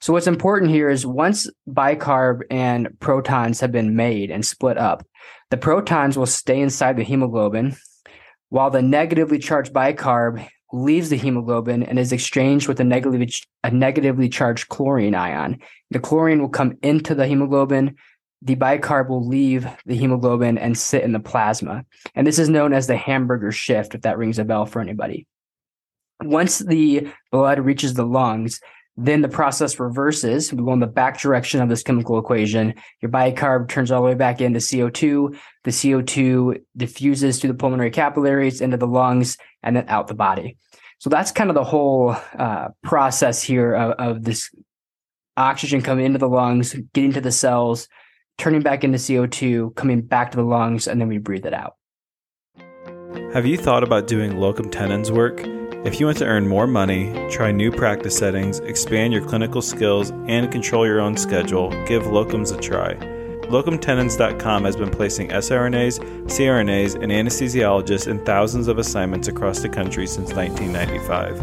So 0.00 0.12
what's 0.12 0.26
important 0.26 0.70
here 0.70 0.90
is 0.90 1.06
once 1.06 1.48
bicarb 1.68 2.42
and 2.50 2.88
protons 3.00 3.60
have 3.60 3.72
been 3.72 3.96
made 3.96 4.30
and 4.30 4.44
split 4.44 4.76
up, 4.76 5.06
the 5.50 5.56
protons 5.56 6.18
will 6.18 6.26
stay 6.26 6.60
inside 6.60 6.96
the 6.96 7.04
hemoglobin 7.04 7.76
while 8.50 8.70
the 8.70 8.82
negatively 8.82 9.38
charged 9.38 9.72
bicarb 9.72 10.46
leaves 10.76 11.08
the 11.08 11.16
hemoglobin 11.16 11.82
and 11.82 11.98
is 11.98 12.12
exchanged 12.12 12.68
with 12.68 12.78
a 12.80 12.84
negatively, 12.84 13.32
a 13.64 13.70
negatively 13.70 14.28
charged 14.28 14.68
chlorine 14.68 15.14
ion. 15.14 15.58
The 15.90 15.98
chlorine 15.98 16.40
will 16.40 16.48
come 16.48 16.76
into 16.82 17.14
the 17.14 17.26
hemoglobin. 17.26 17.96
The 18.42 18.56
bicarb 18.56 19.08
will 19.08 19.26
leave 19.26 19.66
the 19.86 19.96
hemoglobin 19.96 20.58
and 20.58 20.76
sit 20.76 21.02
in 21.02 21.12
the 21.12 21.20
plasma. 21.20 21.84
And 22.14 22.26
this 22.26 22.38
is 22.38 22.48
known 22.48 22.72
as 22.72 22.86
the 22.86 22.96
hamburger 22.96 23.50
shift, 23.50 23.94
if 23.94 24.02
that 24.02 24.18
rings 24.18 24.38
a 24.38 24.44
bell 24.44 24.66
for 24.66 24.80
anybody. 24.80 25.26
Once 26.22 26.58
the 26.58 27.08
blood 27.30 27.58
reaches 27.58 27.94
the 27.94 28.06
lungs, 28.06 28.60
then 28.96 29.20
the 29.20 29.28
process 29.28 29.78
reverses. 29.78 30.52
We 30.52 30.64
go 30.64 30.72
in 30.72 30.80
the 30.80 30.86
back 30.86 31.20
direction 31.20 31.60
of 31.60 31.68
this 31.68 31.82
chemical 31.82 32.18
equation. 32.18 32.74
Your 33.02 33.10
bicarb 33.10 33.68
turns 33.68 33.90
all 33.90 34.00
the 34.00 34.08
way 34.08 34.14
back 34.14 34.40
into 34.40 34.58
CO2. 34.58 35.38
The 35.64 35.70
CO2 35.70 36.62
diffuses 36.76 37.38
through 37.38 37.52
the 37.52 37.58
pulmonary 37.58 37.90
capillaries 37.90 38.62
into 38.62 38.78
the 38.78 38.86
lungs 38.86 39.36
and 39.62 39.76
then 39.76 39.84
out 39.88 40.08
the 40.08 40.14
body. 40.14 40.56
So 40.98 41.10
that's 41.10 41.32
kind 41.32 41.50
of 41.50 41.54
the 41.54 41.64
whole 41.64 42.16
uh, 42.38 42.68
process 42.82 43.42
here 43.42 43.74
of, 43.74 43.92
of 43.92 44.24
this 44.24 44.50
oxygen 45.36 45.82
coming 45.82 46.06
into 46.06 46.18
the 46.18 46.28
lungs, 46.28 46.74
getting 46.94 47.12
to 47.12 47.20
the 47.20 47.32
cells, 47.32 47.88
turning 48.38 48.62
back 48.62 48.84
into 48.84 48.98
CO2, 48.98 49.74
coming 49.74 50.00
back 50.00 50.30
to 50.30 50.36
the 50.36 50.42
lungs, 50.42 50.88
and 50.88 51.00
then 51.00 51.08
we 51.08 51.18
breathe 51.18 51.46
it 51.46 51.54
out. 51.54 51.74
Have 53.32 53.46
you 53.46 53.56
thought 53.56 53.82
about 53.82 54.06
doing 54.06 54.38
locum 54.38 54.70
tenens 54.70 55.12
work? 55.12 55.42
If 55.84 56.00
you 56.00 56.06
want 56.06 56.18
to 56.18 56.26
earn 56.26 56.48
more 56.48 56.66
money, 56.66 57.12
try 57.30 57.52
new 57.52 57.70
practice 57.70 58.16
settings, 58.16 58.58
expand 58.60 59.12
your 59.12 59.24
clinical 59.26 59.62
skills, 59.62 60.10
and 60.26 60.50
control 60.50 60.86
your 60.86 61.00
own 61.00 61.16
schedule, 61.16 61.70
give 61.86 62.04
locums 62.04 62.56
a 62.56 62.60
try. 62.60 63.15
LocumTenens.com 63.48 64.64
has 64.64 64.76
been 64.76 64.90
placing 64.90 65.28
SRNAs, 65.28 66.00
CRNAs, 66.24 66.94
and 67.00 67.12
anesthesiologists 67.12 68.08
in 68.08 68.24
thousands 68.24 68.66
of 68.66 68.78
assignments 68.78 69.28
across 69.28 69.60
the 69.60 69.68
country 69.68 70.06
since 70.06 70.32
1995. 70.32 71.36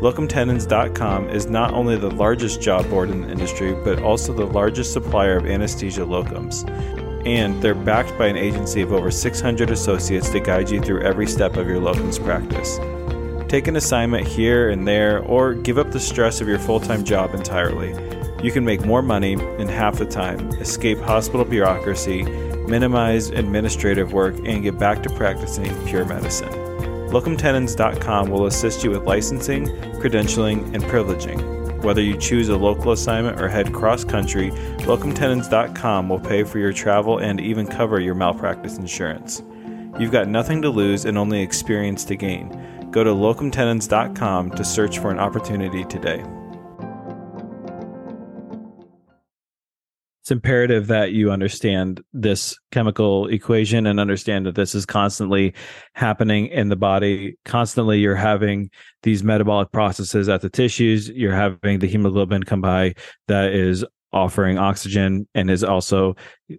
LocumTenens.com 0.00 1.28
is 1.30 1.46
not 1.46 1.72
only 1.74 1.96
the 1.96 2.10
largest 2.10 2.60
job 2.60 2.88
board 2.88 3.10
in 3.10 3.22
the 3.22 3.30
industry, 3.30 3.74
but 3.84 4.00
also 4.02 4.32
the 4.32 4.46
largest 4.46 4.92
supplier 4.92 5.36
of 5.36 5.46
anesthesia 5.46 6.02
locums. 6.02 6.68
And 7.26 7.60
they're 7.60 7.74
backed 7.74 8.16
by 8.16 8.28
an 8.28 8.36
agency 8.36 8.80
of 8.80 8.92
over 8.92 9.10
600 9.10 9.70
associates 9.70 10.30
to 10.30 10.40
guide 10.40 10.70
you 10.70 10.80
through 10.80 11.02
every 11.02 11.26
step 11.26 11.56
of 11.56 11.66
your 11.66 11.80
locums 11.80 12.22
practice. 12.24 12.78
Take 13.48 13.66
an 13.66 13.76
assignment 13.76 14.26
here 14.26 14.70
and 14.70 14.86
there, 14.86 15.20
or 15.24 15.54
give 15.54 15.76
up 15.76 15.90
the 15.90 16.00
stress 16.00 16.40
of 16.40 16.46
your 16.46 16.58
full 16.60 16.80
time 16.80 17.04
job 17.04 17.34
entirely. 17.34 17.92
You 18.42 18.50
can 18.50 18.64
make 18.64 18.84
more 18.84 19.02
money 19.02 19.32
in 19.32 19.68
half 19.68 19.98
the 19.98 20.04
time, 20.04 20.48
escape 20.54 20.98
hospital 20.98 21.44
bureaucracy, 21.44 22.24
minimize 22.66 23.30
administrative 23.30 24.12
work, 24.12 24.34
and 24.44 24.62
get 24.62 24.78
back 24.78 25.02
to 25.04 25.10
practicing 25.10 25.72
pure 25.86 26.04
medicine. 26.04 26.50
LocumTenens.com 27.10 28.30
will 28.30 28.46
assist 28.46 28.82
you 28.82 28.90
with 28.90 29.04
licensing, 29.04 29.66
credentialing, 30.00 30.74
and 30.74 30.82
privileging. 30.84 31.82
Whether 31.84 32.00
you 32.00 32.16
choose 32.16 32.48
a 32.48 32.56
local 32.56 32.92
assignment 32.92 33.40
or 33.40 33.48
head 33.48 33.72
cross 33.72 34.04
country, 34.04 34.50
LocumTenens.com 34.80 36.08
will 36.08 36.20
pay 36.20 36.42
for 36.42 36.58
your 36.58 36.72
travel 36.72 37.18
and 37.18 37.40
even 37.40 37.66
cover 37.66 38.00
your 38.00 38.14
malpractice 38.14 38.78
insurance. 38.78 39.42
You've 39.98 40.12
got 40.12 40.26
nothing 40.26 40.62
to 40.62 40.70
lose 40.70 41.04
and 41.04 41.18
only 41.18 41.42
experience 41.42 42.04
to 42.06 42.16
gain. 42.16 42.88
Go 42.90 43.04
to 43.04 43.10
locumtenens.com 43.10 44.50
to 44.52 44.64
search 44.64 44.98
for 44.98 45.10
an 45.10 45.18
opportunity 45.18 45.84
today. 45.84 46.24
It's 50.22 50.30
imperative 50.30 50.86
that 50.86 51.10
you 51.10 51.32
understand 51.32 52.00
this 52.12 52.56
chemical 52.70 53.26
equation 53.26 53.88
and 53.88 53.98
understand 53.98 54.46
that 54.46 54.54
this 54.54 54.72
is 54.72 54.86
constantly 54.86 55.52
happening 55.94 56.46
in 56.46 56.68
the 56.68 56.76
body. 56.76 57.36
Constantly, 57.44 57.98
you're 57.98 58.14
having 58.14 58.70
these 59.02 59.24
metabolic 59.24 59.72
processes 59.72 60.28
at 60.28 60.40
the 60.40 60.48
tissues. 60.48 61.08
You're 61.08 61.34
having 61.34 61.80
the 61.80 61.88
hemoglobin 61.88 62.44
come 62.44 62.60
by 62.60 62.94
that 63.26 63.52
is 63.52 63.84
offering 64.12 64.58
oxygen 64.58 65.26
and 65.34 65.50
is 65.50 65.64
also 65.64 66.14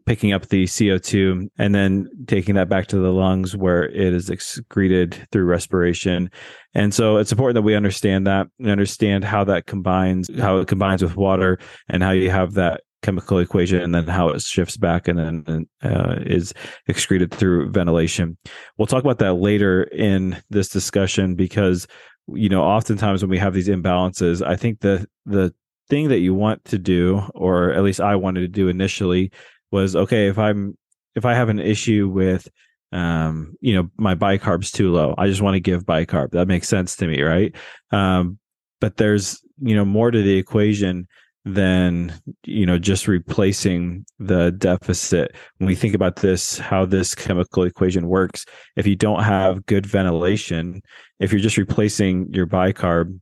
picking 0.06 0.34
up 0.34 0.48
the 0.48 0.66
CO2 0.66 1.48
and 1.58 1.74
then 1.74 2.10
taking 2.28 2.56
that 2.56 2.68
back 2.68 2.88
to 2.88 2.98
the 2.98 3.14
lungs 3.14 3.56
where 3.56 3.84
it 3.84 4.14
is 4.14 4.30
excreted 4.30 5.26
through 5.32 5.46
respiration. 5.46 6.30
And 6.74 6.94
so 6.94 7.16
it's 7.16 7.32
important 7.32 7.56
that 7.56 7.62
we 7.62 7.76
understand 7.76 8.28
that 8.28 8.48
and 8.60 8.70
understand 8.70 9.24
how 9.24 9.46
that 9.46 9.68
combines, 9.68 10.30
how 10.38 10.58
it 10.58 10.68
combines 10.68 11.02
with 11.02 11.16
water 11.16 11.60
and 11.88 12.04
how 12.04 12.12
you 12.12 12.30
have 12.30 12.56
that 12.56 12.82
chemical 13.04 13.40
equation 13.40 13.82
and 13.82 13.94
then 13.94 14.08
how 14.08 14.30
it 14.30 14.42
shifts 14.42 14.78
back 14.78 15.08
and 15.08 15.46
then 15.46 15.68
uh, 15.84 16.16
is 16.26 16.54
excreted 16.88 17.32
through 17.32 17.70
ventilation. 17.70 18.38
We'll 18.78 18.88
talk 18.88 19.04
about 19.04 19.20
that 19.20 19.36
later 19.36 19.84
in 19.84 20.42
this 20.50 20.70
discussion 20.70 21.36
because 21.36 21.88
you 22.28 22.50
know 22.50 22.64
oftentimes 22.64 23.22
when 23.22 23.30
we 23.30 23.38
have 23.38 23.54
these 23.54 23.68
imbalances, 23.68 24.46
I 24.46 24.56
think 24.56 24.80
the 24.80 25.08
the 25.26 25.54
thing 25.90 26.10
that 26.10 26.20
you 26.20 26.34
want 26.34 26.64
to 26.66 26.80
do, 26.80 27.22
or 27.36 27.72
at 27.72 27.84
least 27.84 28.02
I 28.02 28.16
wanted 28.16 28.42
to 28.42 28.48
do 28.48 28.70
initially, 28.70 29.32
was 29.72 29.96
okay, 29.96 30.28
if 30.28 30.40
I'm 30.40 30.78
if 31.16 31.26
I 31.26 31.36
have 31.36 31.50
an 31.50 31.60
issue 31.60 32.10
with 32.10 32.48
um, 32.94 33.56
you 33.60 33.74
know, 33.74 33.90
my 33.98 34.14
bicarb's 34.14 34.72
too 34.72 34.92
low. 34.92 35.16
I 35.18 35.28
just 35.28 35.42
want 35.42 35.56
to 35.56 35.60
give 35.60 35.84
bicarb. 35.84 36.32
That 36.32 36.48
makes 36.48 36.68
sense 36.68 36.96
to 36.98 37.08
me, 37.08 37.24
right? 37.24 37.56
Um, 37.92 38.38
but 38.80 38.98
there's, 38.98 39.42
you 39.60 39.76
know, 39.76 39.84
more 39.84 40.12
to 40.12 40.22
the 40.22 40.38
equation 40.38 41.08
than, 41.46 42.14
you 42.46 42.66
know, 42.66 42.80
just 42.80 43.08
replacing 43.08 44.06
the 44.20 44.52
deficit. 44.52 45.36
When 45.58 45.68
we 45.68 45.76
think 45.76 45.94
about 45.94 46.18
this, 46.18 46.58
how 46.58 46.86
this 46.86 47.14
chemical 47.14 47.64
equation 47.64 48.08
works, 48.08 48.46
if 48.76 48.88
you 48.88 48.96
don't 48.96 49.24
have 49.24 49.66
good 49.66 49.86
ventilation, 49.86 50.82
if 51.20 51.32
you're 51.32 51.42
just 51.42 51.58
replacing 51.58 52.34
your 52.34 52.48
bicarb, 52.48 53.20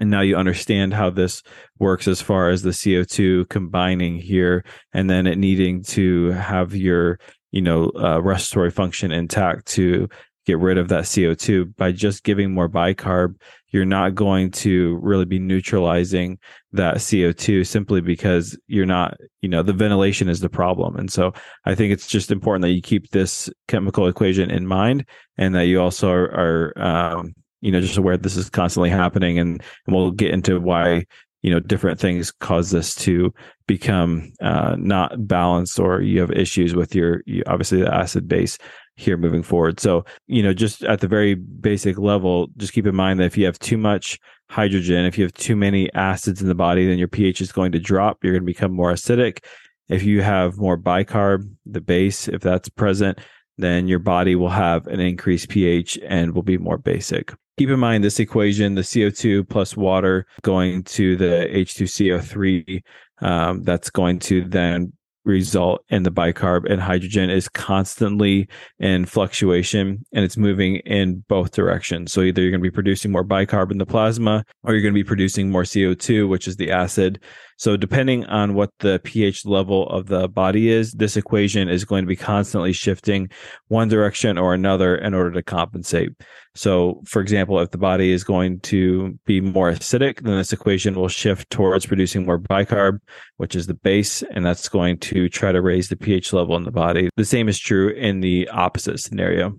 and 0.00 0.10
now 0.10 0.20
you 0.22 0.36
understand 0.36 0.94
how 0.94 1.10
this 1.10 1.42
works 1.78 2.08
as 2.08 2.22
far 2.22 2.48
as 2.48 2.62
the 2.62 2.70
CO2 2.70 3.48
combining 3.48 4.16
here 4.16 4.64
and 4.94 5.10
then 5.10 5.26
it 5.26 5.36
needing 5.36 5.82
to 5.82 6.30
have 6.30 6.74
your 6.74 7.18
you 7.50 7.60
know 7.60 7.92
uh, 7.96 8.18
respiratory 8.22 8.70
function 8.70 9.12
intact 9.12 9.66
to 9.66 10.08
get 10.46 10.58
rid 10.58 10.78
of 10.78 10.88
that 10.88 11.04
CO2 11.04 11.76
by 11.76 11.92
just 11.92 12.24
giving 12.24 12.52
more 12.52 12.68
bicarb 12.68 13.36
you're 13.72 13.84
not 13.86 14.14
going 14.14 14.50
to 14.50 14.98
really 15.02 15.24
be 15.24 15.38
neutralizing 15.38 16.38
that 16.72 16.96
CO2 16.96 17.66
simply 17.66 18.00
because 18.00 18.56
you're 18.68 18.86
not 18.86 19.16
you 19.40 19.48
know 19.48 19.62
the 19.62 19.72
ventilation 19.72 20.28
is 20.28 20.40
the 20.40 20.48
problem. 20.48 20.96
And 20.96 21.10
so 21.10 21.32
I 21.64 21.74
think 21.74 21.92
it's 21.92 22.06
just 22.06 22.30
important 22.30 22.62
that 22.62 22.72
you 22.72 22.82
keep 22.82 23.10
this 23.10 23.50
chemical 23.68 24.06
equation 24.06 24.50
in 24.50 24.66
mind 24.66 25.06
and 25.38 25.54
that 25.54 25.66
you 25.66 25.80
also 25.80 26.10
are, 26.10 26.72
are 26.76 26.78
um, 26.78 27.34
you 27.60 27.72
know 27.72 27.80
just 27.80 27.96
aware 27.96 28.16
this 28.16 28.36
is 28.36 28.50
constantly 28.50 28.90
happening 28.90 29.38
and, 29.38 29.62
and 29.86 29.96
we'll 29.96 30.10
get 30.10 30.32
into 30.32 30.60
why 30.60 31.06
you 31.40 31.50
know 31.50 31.58
different 31.58 31.98
things 31.98 32.30
cause 32.30 32.70
this 32.70 32.94
to 32.94 33.32
become 33.66 34.32
uh, 34.42 34.76
not 34.78 35.26
balanced 35.26 35.78
or 35.78 36.02
you 36.02 36.20
have 36.20 36.30
issues 36.30 36.74
with 36.74 36.94
your 36.94 37.22
you, 37.26 37.42
obviously 37.46 37.80
the 37.80 37.92
acid 37.92 38.28
base 38.28 38.58
here 38.96 39.16
moving 39.16 39.42
forward. 39.42 39.80
So 39.80 40.04
you 40.26 40.42
know 40.42 40.52
just 40.52 40.82
at 40.84 41.00
the 41.00 41.08
very 41.08 41.34
basic 41.34 41.98
level 41.98 42.48
just 42.56 42.72
keep 42.72 42.86
in 42.86 42.94
mind 42.94 43.20
that 43.20 43.24
if 43.24 43.36
you 43.36 43.44
have 43.46 43.58
too 43.58 43.78
much 43.78 44.18
hydrogen 44.50 45.06
if 45.06 45.16
you 45.16 45.24
have 45.24 45.32
too 45.32 45.56
many 45.56 45.92
acids 45.94 46.42
in 46.42 46.48
the 46.48 46.54
body 46.54 46.86
then 46.86 46.98
your 46.98 47.08
ph 47.08 47.40
is 47.40 47.52
going 47.52 47.72
to 47.72 47.78
drop. 47.78 48.18
You're 48.22 48.34
going 48.34 48.42
to 48.42 48.46
become 48.46 48.72
more 48.72 48.92
acidic. 48.92 49.44
If 49.88 50.02
you 50.02 50.22
have 50.22 50.58
more 50.58 50.78
bicarb 50.78 51.50
the 51.66 51.80
base 51.80 52.28
if 52.28 52.40
that's 52.40 52.68
present 52.68 53.18
then 53.58 53.88
your 53.88 53.98
body 53.98 54.34
will 54.34 54.48
have 54.50 54.86
an 54.86 55.00
increased 55.00 55.48
ph 55.48 55.98
and 56.06 56.34
will 56.34 56.42
be 56.42 56.58
more 56.58 56.78
basic. 56.78 57.32
Keep 57.58 57.68
in 57.68 57.80
mind 57.80 58.02
this 58.02 58.18
equation, 58.18 58.74
the 58.74 58.80
CO2 58.80 59.46
plus 59.48 59.76
water 59.76 60.26
going 60.40 60.82
to 60.84 61.16
the 61.16 61.46
H2CO3, 61.52 62.82
um, 63.20 63.62
that's 63.62 63.90
going 63.90 64.18
to 64.20 64.42
then 64.44 64.92
result 65.24 65.84
in 65.88 66.02
the 66.02 66.10
bicarb 66.10 66.70
and 66.70 66.80
hydrogen 66.80 67.30
is 67.30 67.48
constantly 67.48 68.48
in 68.78 69.04
fluctuation 69.04 70.04
and 70.12 70.24
it's 70.24 70.36
moving 70.36 70.76
in 70.76 71.24
both 71.28 71.52
directions. 71.52 72.12
So 72.12 72.22
either 72.22 72.42
you're 72.42 72.50
going 72.50 72.60
to 72.60 72.70
be 72.70 72.74
producing 72.74 73.12
more 73.12 73.24
bicarb 73.24 73.70
in 73.70 73.78
the 73.78 73.86
plasma 73.86 74.44
or 74.64 74.72
you're 74.72 74.82
going 74.82 74.94
to 74.94 74.98
be 74.98 75.04
producing 75.04 75.50
more 75.50 75.62
CO2, 75.62 76.28
which 76.28 76.48
is 76.48 76.56
the 76.56 76.70
acid. 76.70 77.22
So 77.56 77.76
depending 77.76 78.24
on 78.26 78.54
what 78.54 78.70
the 78.80 79.00
pH 79.04 79.46
level 79.46 79.88
of 79.88 80.06
the 80.06 80.28
body 80.28 80.68
is, 80.68 80.92
this 80.92 81.16
equation 81.16 81.68
is 81.68 81.84
going 81.84 82.02
to 82.02 82.08
be 82.08 82.16
constantly 82.16 82.72
shifting 82.72 83.30
one 83.68 83.88
direction 83.88 84.36
or 84.36 84.54
another 84.54 84.96
in 84.96 85.14
order 85.14 85.30
to 85.30 85.42
compensate. 85.42 86.10
So, 86.54 87.00
for 87.06 87.22
example, 87.22 87.60
if 87.60 87.70
the 87.70 87.78
body 87.78 88.12
is 88.12 88.24
going 88.24 88.60
to 88.60 89.18
be 89.24 89.40
more 89.40 89.72
acidic, 89.72 90.20
then 90.22 90.36
this 90.36 90.52
equation 90.52 90.94
will 90.94 91.08
shift 91.08 91.48
towards 91.50 91.86
producing 91.86 92.26
more 92.26 92.38
bicarb, 92.38 92.98
which 93.38 93.56
is 93.56 93.66
the 93.66 93.74
base, 93.74 94.22
and 94.22 94.44
that's 94.44 94.68
going 94.68 94.98
to 94.98 95.11
try 95.28 95.52
to 95.52 95.60
raise 95.60 95.88
the 95.88 95.96
pH 95.96 96.32
level 96.32 96.56
in 96.56 96.64
the 96.64 96.70
body. 96.70 97.10
The 97.16 97.24
same 97.24 97.48
is 97.48 97.58
true 97.58 97.88
in 97.88 98.20
the 98.20 98.48
opposite 98.48 99.00
scenario. 99.00 99.56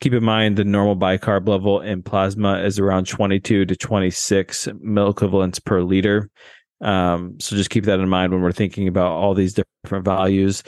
Keep 0.00 0.14
in 0.14 0.24
mind 0.24 0.56
the 0.56 0.64
normal 0.64 0.96
bicarb 0.96 1.48
level 1.48 1.80
in 1.80 2.02
plasma 2.02 2.60
is 2.60 2.78
around 2.78 3.06
22 3.06 3.66
to 3.66 3.76
26 3.76 4.68
milliequivalents 4.82 5.62
per 5.62 5.82
liter. 5.82 6.30
Um, 6.80 7.38
so 7.38 7.56
just 7.56 7.70
keep 7.70 7.84
that 7.84 8.00
in 8.00 8.08
mind 8.08 8.32
when 8.32 8.40
we're 8.40 8.52
thinking 8.52 8.88
about 8.88 9.12
all 9.12 9.34
these 9.34 9.54
different 9.84 10.04
values 10.04 10.62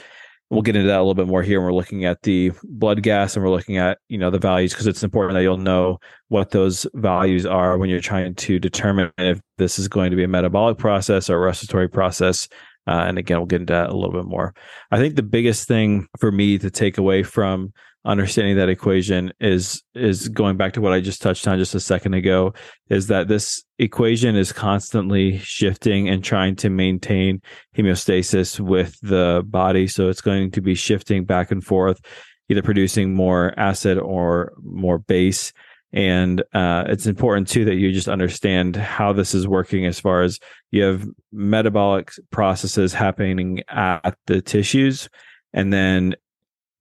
we'll 0.53 0.61
get 0.61 0.75
into 0.75 0.87
that 0.87 0.97
a 0.97 1.01
little 1.01 1.15
bit 1.15 1.27
more 1.27 1.41
here 1.41 1.59
when 1.59 1.65
we're 1.65 1.77
looking 1.77 2.05
at 2.05 2.21
the 2.21 2.51
blood 2.63 3.01
gas 3.01 3.35
and 3.35 3.43
we're 3.43 3.51
looking 3.51 3.77
at 3.77 3.97
you 4.07 4.17
know 4.17 4.29
the 4.29 4.37
values 4.37 4.71
because 4.71 4.87
it's 4.87 5.03
important 5.03 5.33
that 5.33 5.41
you'll 5.41 5.57
know 5.57 5.99
what 6.27 6.51
those 6.51 6.85
values 6.93 7.45
are 7.45 7.77
when 7.77 7.89
you're 7.89 7.99
trying 7.99 8.35
to 8.35 8.59
determine 8.59 9.11
if 9.17 9.41
this 9.57 9.79
is 9.79 9.87
going 9.87 10.11
to 10.11 10.15
be 10.15 10.23
a 10.23 10.27
metabolic 10.27 10.77
process 10.77 11.29
or 11.29 11.37
a 11.37 11.45
respiratory 11.45 11.89
process 11.89 12.47
uh, 12.87 13.05
and 13.07 13.17
again 13.17 13.37
we'll 13.37 13.45
get 13.45 13.61
into 13.61 13.73
that 13.73 13.89
a 13.89 13.95
little 13.95 14.11
bit 14.11 14.25
more. 14.25 14.53
I 14.91 14.97
think 14.97 15.15
the 15.15 15.23
biggest 15.23 15.67
thing 15.67 16.07
for 16.19 16.31
me 16.31 16.57
to 16.57 16.69
take 16.69 16.97
away 16.97 17.23
from 17.23 17.73
understanding 18.05 18.57
that 18.57 18.67
equation 18.67 19.31
is 19.39 19.81
is 19.95 20.27
going 20.27 20.57
back 20.57 20.73
to 20.73 20.81
what 20.81 20.91
I 20.91 20.99
just 20.99 21.21
touched 21.21 21.47
on 21.47 21.57
just 21.57 21.75
a 21.75 21.79
second 21.79 22.13
ago 22.13 22.53
is 22.89 23.07
that 23.07 23.29
this 23.29 23.63
equation 23.79 24.35
is 24.35 24.51
constantly 24.51 25.37
shifting 25.39 26.09
and 26.09 26.23
trying 26.23 26.55
to 26.57 26.69
maintain 26.69 27.41
homeostasis 27.77 28.59
with 28.59 28.99
the 29.01 29.43
body. 29.45 29.87
So 29.87 30.09
it's 30.09 30.21
going 30.21 30.51
to 30.51 30.61
be 30.61 30.75
shifting 30.75 31.23
back 31.23 31.51
and 31.51 31.63
forth 31.63 32.01
either 32.49 32.61
producing 32.61 33.13
more 33.13 33.57
acid 33.57 33.97
or 33.97 34.53
more 34.61 34.97
base 34.97 35.53
and 35.93 36.41
uh, 36.53 36.85
it's 36.87 37.05
important 37.05 37.47
too 37.47 37.65
that 37.65 37.75
you 37.75 37.91
just 37.91 38.07
understand 38.07 38.75
how 38.75 39.13
this 39.13 39.35
is 39.35 39.47
working 39.47 39.85
as 39.85 39.99
far 39.99 40.23
as 40.23 40.39
you 40.71 40.81
have 40.81 41.07
metabolic 41.31 42.11
processes 42.31 42.93
happening 42.93 43.61
at 43.69 44.17
the 44.25 44.41
tissues. 44.41 45.07
And 45.53 45.71
then 45.71 46.15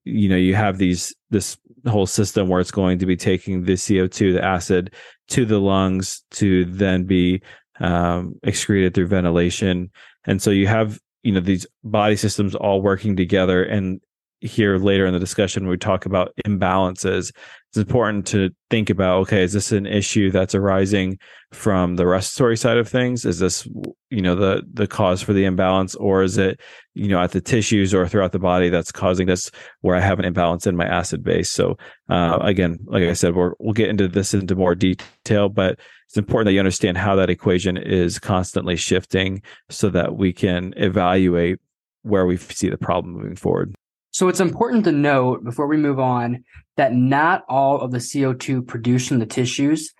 you 0.04 0.28
know 0.28 0.36
you 0.36 0.54
have 0.54 0.78
these 0.78 1.14
this 1.30 1.58
whole 1.86 2.06
system 2.06 2.48
where 2.48 2.60
it's 2.60 2.70
going 2.70 2.98
to 2.98 3.06
be 3.06 3.16
taking 3.16 3.64
the 3.64 3.74
CO2, 3.74 4.32
the 4.32 4.44
acid, 4.44 4.94
to 5.28 5.44
the 5.44 5.60
lungs 5.60 6.24
to 6.32 6.64
then 6.64 7.04
be 7.04 7.42
um, 7.80 8.34
excreted 8.42 8.94
through 8.94 9.06
ventilation, 9.08 9.90
and 10.24 10.40
so 10.40 10.50
you 10.50 10.66
have 10.66 10.98
you 11.22 11.32
know 11.32 11.40
these 11.40 11.66
body 11.84 12.16
systems 12.16 12.54
all 12.54 12.80
working 12.80 13.14
together. 13.16 13.62
And 13.62 14.00
here 14.40 14.76
later 14.76 15.06
in 15.06 15.12
the 15.12 15.20
discussion, 15.20 15.68
we 15.68 15.76
talk 15.76 16.06
about 16.06 16.32
imbalances 16.46 17.32
it's 17.72 17.78
important 17.78 18.26
to 18.26 18.50
think 18.68 18.90
about 18.90 19.20
okay 19.20 19.42
is 19.42 19.54
this 19.54 19.72
an 19.72 19.86
issue 19.86 20.30
that's 20.30 20.54
arising 20.54 21.18
from 21.52 21.96
the 21.96 22.06
respiratory 22.06 22.54
side 22.58 22.76
of 22.76 22.86
things? 22.86 23.24
Is 23.24 23.38
this 23.38 23.66
you 24.10 24.20
know 24.20 24.34
the 24.34 24.62
the 24.70 24.86
cause 24.86 25.22
for 25.22 25.32
the 25.32 25.46
imbalance 25.46 25.94
or 25.94 26.22
is 26.22 26.36
it 26.36 26.60
you 26.92 27.08
know 27.08 27.18
at 27.18 27.30
the 27.30 27.40
tissues 27.40 27.94
or 27.94 28.06
throughout 28.06 28.32
the 28.32 28.38
body 28.38 28.68
that's 28.68 28.92
causing 28.92 29.26
this 29.26 29.50
where 29.80 29.96
i 29.96 30.00
have 30.00 30.18
an 30.18 30.26
imbalance 30.26 30.66
in 30.66 30.76
my 30.76 30.84
acid 30.84 31.24
base? 31.24 31.50
So 31.50 31.78
uh, 32.10 32.38
again 32.42 32.76
like 32.84 33.04
i 33.04 33.14
said 33.14 33.34
we 33.34 33.48
will 33.58 33.72
get 33.72 33.88
into 33.88 34.06
this 34.06 34.34
into 34.34 34.54
more 34.54 34.74
detail 34.74 35.48
but 35.48 35.78
it's 36.08 36.18
important 36.18 36.48
that 36.48 36.52
you 36.52 36.58
understand 36.58 36.98
how 36.98 37.16
that 37.16 37.30
equation 37.30 37.78
is 37.78 38.18
constantly 38.18 38.76
shifting 38.76 39.40
so 39.70 39.88
that 39.88 40.16
we 40.16 40.34
can 40.34 40.74
evaluate 40.76 41.58
where 42.02 42.26
we 42.26 42.36
see 42.36 42.68
the 42.68 42.76
problem 42.76 43.14
moving 43.14 43.36
forward 43.36 43.74
so 44.12 44.28
it's 44.28 44.40
important 44.40 44.84
to 44.84 44.92
note 44.92 45.42
before 45.42 45.66
we 45.66 45.78
move 45.78 45.98
on 45.98 46.44
that 46.76 46.94
not 46.94 47.44
all 47.48 47.80
of 47.80 47.90
the 47.90 47.98
CO2 47.98 48.66
produced 48.66 49.10
in 49.10 49.18
the 49.18 49.26
tissues 49.26 49.92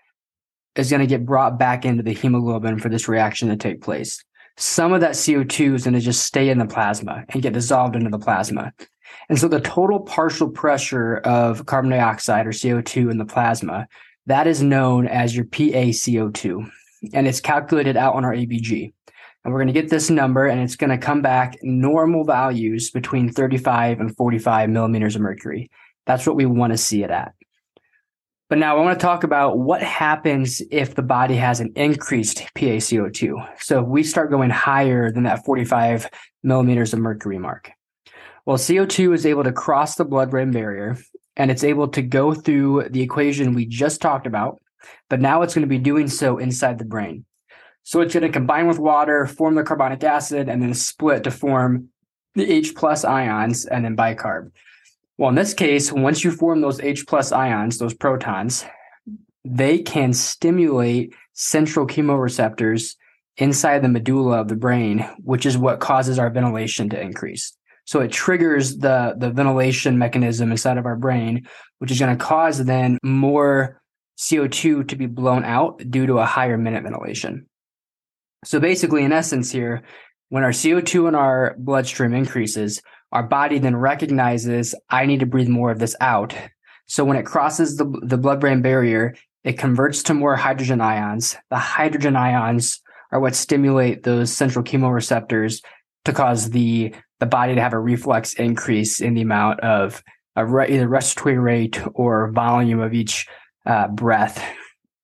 is 0.77 0.91
going 0.91 1.01
to 1.01 1.07
get 1.07 1.27
brought 1.27 1.59
back 1.59 1.85
into 1.85 2.03
the 2.03 2.13
hemoglobin 2.13 2.79
for 2.79 2.91
this 2.91 3.09
reaction 3.09 3.49
to 3.49 3.57
take 3.57 3.81
place. 3.81 4.23
Some 4.59 4.93
of 4.93 5.01
that 5.01 5.13
CO2 5.13 5.75
is 5.75 5.85
going 5.85 5.95
to 5.95 6.01
just 6.01 6.25
stay 6.25 6.51
in 6.51 6.59
the 6.59 6.67
plasma 6.67 7.25
and 7.31 7.43
get 7.43 7.55
dissolved 7.55 7.97
into 7.97 8.11
the 8.11 8.19
plasma. 8.19 8.73
And 9.31 9.39
so 9.39 9.49
the 9.49 9.61
total 9.61 10.01
partial 10.01 10.51
pressure 10.51 11.17
of 11.19 11.65
carbon 11.65 11.91
dioxide 11.91 12.47
or 12.47 12.53
CO2 12.53 13.11
in 13.11 13.17
the 13.17 13.25
plasma, 13.25 13.87
that 14.27 14.47
is 14.47 14.63
known 14.63 15.09
as 15.09 15.35
your 15.35 15.47
PaCO2. 15.47 16.71
And 17.15 17.27
it's 17.27 17.41
calculated 17.41 17.97
out 17.97 18.15
on 18.15 18.25
our 18.25 18.35
ABG. 18.35 18.93
And 19.45 19.53
we're 19.53 19.61
going 19.61 19.75
to 19.75 19.81
get 19.81 19.91
this 19.91 20.09
number 20.09 20.47
and 20.47 20.61
it's 20.61 20.77
going 20.77 20.91
to 20.91 20.99
come 20.99 21.21
back 21.21 21.59
normal 21.63 22.25
values 22.25 22.91
between 22.91 23.31
35 23.31 24.01
and 24.01 24.17
45 24.17 24.71
millimeters 24.71 25.17
of 25.17 25.23
mercury. 25.23 25.71
That's 26.07 26.27
what 26.27 26.37
we 26.37 26.47
want 26.47 26.73
to 26.73 26.79
see 26.79 27.03
it 27.03 27.11
at. 27.11 27.35
But 28.49 28.59
now 28.59 28.77
I 28.77 28.81
want 28.83 28.99
to 28.99 29.03
talk 29.03 29.25
about 29.25 29.59
what 29.59 29.83
happens 29.83 30.61
if 30.71 30.95
the 30.95 31.03
body 31.03 31.37
has 31.37 31.61
an 31.61 31.73
increased 31.75 32.45
PaCO2. 32.55 33.63
So 33.63 33.81
if 33.81 33.87
we 33.87 34.03
start 34.03 34.31
going 34.31 34.51
higher 34.51 35.11
than 35.11 35.23
that 35.23 35.45
45 35.45 36.09
millimeters 36.43 36.93
of 36.93 36.99
mercury 36.99 37.39
mark. 37.39 37.73
Well, 38.45 38.59
CO2 38.59 39.15
is 39.15 39.25
able 39.25 39.45
to 39.45 39.53
cross 39.53 39.95
the 39.95 40.05
blood 40.05 40.31
brain 40.31 40.51
barrier 40.51 40.99
and 41.37 41.51
it's 41.51 41.65
able 41.65 41.89
to 41.89 42.03
go 42.03 42.35
through 42.35 42.89
the 42.91 43.01
equation 43.01 43.55
we 43.55 43.67
just 43.67 44.03
talked 44.03 44.27
about, 44.27 44.61
but 45.09 45.21
now 45.21 45.43
it's 45.43 45.55
going 45.55 45.63
to 45.63 45.69
be 45.69 45.79
doing 45.79 46.09
so 46.09 46.39
inside 46.39 46.79
the 46.79 46.85
brain. 46.85 47.25
So 47.85 48.01
it's 48.01 48.15
going 48.15 48.23
to 48.23 48.33
combine 48.33 48.67
with 48.67 48.79
water, 48.79 49.27
form 49.27 49.55
the 49.55 49.65
carbonic 49.65 50.05
acid, 50.05 50.49
and 50.49 50.63
then 50.63 50.75
split 50.75 51.25
to 51.25 51.31
form 51.31 51.89
the 52.35 52.51
H 52.51 52.75
plus 52.75 53.05
ions 53.05 53.67
and 53.67 53.85
then 53.85 53.97
bicarb. 53.97 54.53
Well, 55.19 55.29
in 55.29 55.35
this 55.35 55.55
case, 55.55 55.93
once 55.93 56.25
you 56.25 56.31
form 56.31 56.61
those 56.61 56.81
H 56.81 57.07
plus 57.07 57.33
ions, 57.33 57.79
those 57.79 57.95
protons, 57.95 58.65
they 59.45 59.79
can 59.79 60.13
stimulate 60.13 61.15
central 61.33 61.87
chemoreceptors 61.87 62.95
inside 63.37 63.83
the 63.83 63.89
medulla 63.89 64.41
of 64.41 64.49
the 64.49 64.57
brain, 64.57 65.09
which 65.19 65.47
is 65.47 65.59
what 65.59 65.81
causes 65.81 66.19
our 66.19 66.31
ventilation 66.31 66.89
to 66.91 67.01
increase. 67.01 67.57
So 67.85 68.01
it 68.01 68.13
triggers 68.13 68.79
the, 68.79 69.15
the 69.19 69.31
ventilation 69.31 69.99
mechanism 69.99 70.53
inside 70.53 70.79
of 70.79 70.87
our 70.87 70.97
brain, 70.97 71.49
which 71.79 71.91
is 71.91 71.99
going 71.99 72.17
to 72.17 72.25
cause 72.25 72.65
then 72.65 72.99
more 73.03 73.81
CO2 74.19 74.87
to 74.89 74.97
be 74.97 75.07
blown 75.07 75.45
out 75.45 75.83
due 75.91 76.07
to 76.07 76.19
a 76.19 76.27
higher 76.27 76.57
minute 76.57 76.85
ventilation. 76.85 77.47
So 78.45 78.59
basically, 78.59 79.05
in 79.05 79.13
essence, 79.13 79.51
here, 79.51 79.83
when 80.29 80.45
our 80.45 80.51
CO2 80.51 81.09
in 81.09 81.15
our 81.15 81.55
bloodstream 81.59 82.15
increases, 82.15 82.83
our 83.13 83.23
body 83.23 83.59
then 83.59 83.77
recognizes, 83.77 84.75
I 84.91 85.07
need 85.07 85.21
to 85.21 85.27
breathe 85.27 85.49
more 85.49 85.71
of 85.71 85.79
this 85.79 85.95
out. 86.01 86.35
So 86.87 87.05
when 87.05 87.17
it 87.17 87.27
crosses 87.27 87.77
the, 87.77 87.85
the 88.03 88.17
blood 88.17 88.41
brain 88.41 88.63
barrier, 88.63 89.15
it 89.45 89.59
converts 89.59 90.03
to 90.05 90.15
more 90.15 90.37
hydrogen 90.37 90.81
ions. 90.81 91.37
The 91.51 91.59
hydrogen 91.59 92.17
ions 92.17 92.81
are 93.13 93.21
what 93.21 93.35
stimulate 93.35 94.03
those 94.03 94.33
central 94.33 94.65
chemoreceptors 94.65 95.63
to 96.05 96.13
cause 96.13 96.51
the, 96.51 96.95
the 97.21 97.27
body 97.27 97.55
to 97.55 97.61
have 97.61 97.75
a 97.75 97.79
reflex 97.79 98.35
increase 98.35 99.01
in 99.01 99.15
the 99.15 99.23
amount 99.23 99.61
of, 99.61 100.03
re- 100.37 100.75
either 100.75 100.89
respiratory 100.89 101.39
rate 101.39 101.81
or 101.95 102.33
volume 102.33 102.81
of 102.81 102.95
each 102.95 103.27
uh, 103.67 103.89
breath 103.89 104.43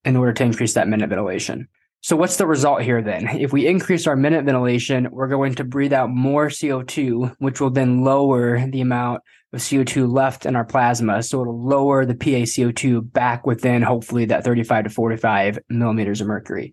in 0.05 0.16
order 0.16 0.33
to 0.33 0.44
increase 0.44 0.74
that 0.74 0.88
minute 0.88 1.11
ventilation. 1.11 1.68
So 2.01 2.17
what's 2.17 2.37
the 2.37 2.47
result 2.47 2.83
here 2.83 3.03
then? 3.03 3.27
If 3.39 3.53
we 3.53 3.67
increase 3.67 4.07
our 4.07 4.17
minute 4.17 4.45
ventilation, 4.45 5.09
we're 5.11 5.29
going 5.29 5.57
to 5.57 5.65
breathe 5.65 5.93
out 5.93 6.11
more 6.11 6.47
CO2, 6.47 7.35
which 7.39 7.61
will 7.61 7.71
then 7.71 8.03
lower 8.03 8.65
the 8.67 8.81
amount 8.81 9.23
of 9.53 9.61
CO2 9.61 10.11
left 10.11 10.47
in 10.47 10.55
our 10.55 10.65
plasma. 10.65 11.23
So 11.23 11.41
it'll 11.41 11.61
lower 11.61 12.05
the 12.05 12.15
PaCO2 12.15 13.13
back 13.13 13.47
within 13.47 13.83
hopefully 13.83 14.27
that 14.27 14.45
35 14.45 14.85
to 14.85 14.91
45 14.91 15.59
millimeters 15.69 16.21
of 16.21 16.29
mercury. 16.29 16.73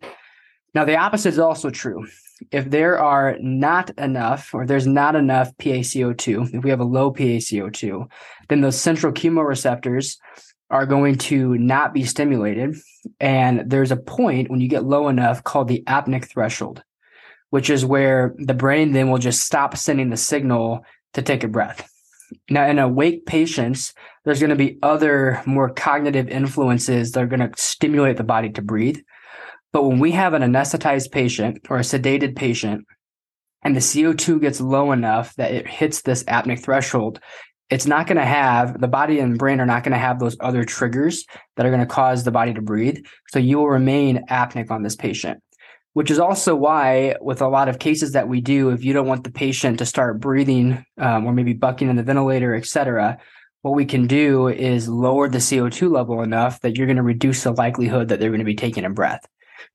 Now 0.74 0.86
the 0.86 0.98
opposite 0.98 1.30
is 1.30 1.40
also 1.40 1.70
true. 1.70 2.06
If 2.52 2.70
there 2.70 3.00
are 3.00 3.38
not 3.40 3.92
enough 3.98 4.54
or 4.54 4.66
there's 4.66 4.86
not 4.86 5.16
enough 5.16 5.56
PaCO2, 5.58 6.54
if 6.54 6.64
we 6.64 6.70
have 6.70 6.82
a 6.82 6.86
low 6.86 7.12
PaCO2, 7.12 8.08
then 8.50 8.62
those 8.62 8.80
central 8.80 9.14
chemoreceptors 9.14 10.18
are 10.70 10.86
going 10.86 11.18
to 11.18 11.58
not 11.58 11.94
be 11.94 12.04
stimulated. 12.04 12.76
And 13.20 13.70
there's 13.70 13.92
a 13.92 13.98
point 13.98 14.50
when 14.50 14.62
you 14.62 14.68
get 14.68 14.84
low 14.84 15.08
enough 15.08 15.44
called 15.44 15.68
the 15.68 15.84
apneic 15.88 16.26
threshold, 16.26 16.84
which 17.50 17.70
is 17.70 17.86
where 17.86 18.34
the 18.38 18.54
brain 18.54 18.92
then 18.92 19.10
will 19.10 19.20
just 19.20 19.42
stop 19.42 19.78
sending 19.78 20.10
the 20.10 20.18
signal 20.18 20.84
to 21.14 21.22
take 21.22 21.44
a 21.44 21.48
breath. 21.48 21.90
Now, 22.50 22.68
in 22.68 22.80
awake 22.80 23.26
patients, 23.26 23.94
there's 24.24 24.40
going 24.40 24.50
to 24.50 24.56
be 24.56 24.80
other 24.82 25.42
more 25.46 25.70
cognitive 25.70 26.28
influences 26.28 27.12
that 27.12 27.24
are 27.24 27.28
going 27.28 27.48
to 27.48 27.52
stimulate 27.56 28.18
the 28.18 28.24
body 28.24 28.50
to 28.52 28.62
breathe. 28.62 28.98
But 29.72 29.84
when 29.84 30.00
we 30.00 30.12
have 30.12 30.34
an 30.34 30.42
anesthetized 30.42 31.12
patient 31.12 31.60
or 31.70 31.78
a 31.78 31.82
sedated 31.82 32.36
patient, 32.36 32.86
and 33.62 33.76
the 33.76 33.82
CO2 33.82 34.42
gets 34.42 34.62
low 34.62 34.92
enough 34.92 35.36
that 35.36 35.52
it 35.52 35.68
hits 35.68 36.02
this 36.02 36.24
apneic 36.26 36.64
threshold, 36.64 37.20
it's 37.70 37.88
not 37.88 38.08
going 38.08 38.18
to 38.18 38.26
have 38.26 38.80
the 38.80 38.88
body 38.88 39.20
and 39.20 39.38
brain 39.38 39.60
are 39.60 39.66
not 39.66 39.84
going 39.84 39.94
to 39.94 39.98
have 39.98 40.20
those 40.20 40.38
other 40.40 40.64
triggers 40.64 41.26
that 41.56 41.66
are 41.66 41.70
going 41.70 41.82
to 41.82 41.88
cause 41.88 42.24
the 42.24 42.32
body 42.32 42.54
to 42.54 42.62
breathe. 42.62 43.04
So 43.30 43.40
you 43.40 43.58
will 43.58 43.70
remain 43.70 44.26
apneic 44.30 44.70
on 44.70 44.84
this 44.84 44.96
patient, 44.96 45.42
which 45.94 46.12
is 46.12 46.20
also 46.20 46.56
why, 46.56 47.16
with 47.22 47.42
a 47.42 47.48
lot 47.48 47.68
of 47.68 47.80
cases 47.80 48.12
that 48.12 48.28
we 48.28 48.42
do, 48.42 48.70
if 48.70 48.84
you 48.84 48.94
don't 48.94 49.08
want 49.08 49.24
the 49.24 49.32
patient 49.32 49.80
to 49.80 49.86
start 49.86 50.20
breathing 50.20 50.86
um, 51.00 51.26
or 51.26 51.34
maybe 51.34 51.54
bucking 51.54 51.90
in 51.90 51.96
the 51.96 52.04
ventilator, 52.04 52.54
et 52.54 52.66
cetera, 52.66 53.18
what 53.64 53.74
we 53.74 53.86
can 53.86 54.06
do 54.06 54.48
is 54.48 54.88
lower 54.88 55.28
the 55.28 55.40
CO2 55.40 55.92
level 55.92 56.22
enough 56.22 56.62
that 56.62 56.78
you're 56.78 56.86
going 56.86 56.98
to 56.98 57.04
reduce 57.04 57.44
the 57.44 57.52
likelihood 57.52 58.10
that 58.10 58.20
they're 58.20 58.30
going 58.30 58.38
to 58.38 58.46
be 58.46 58.54
taking 58.54 58.86
a 58.86 58.92
breath. 58.92 59.26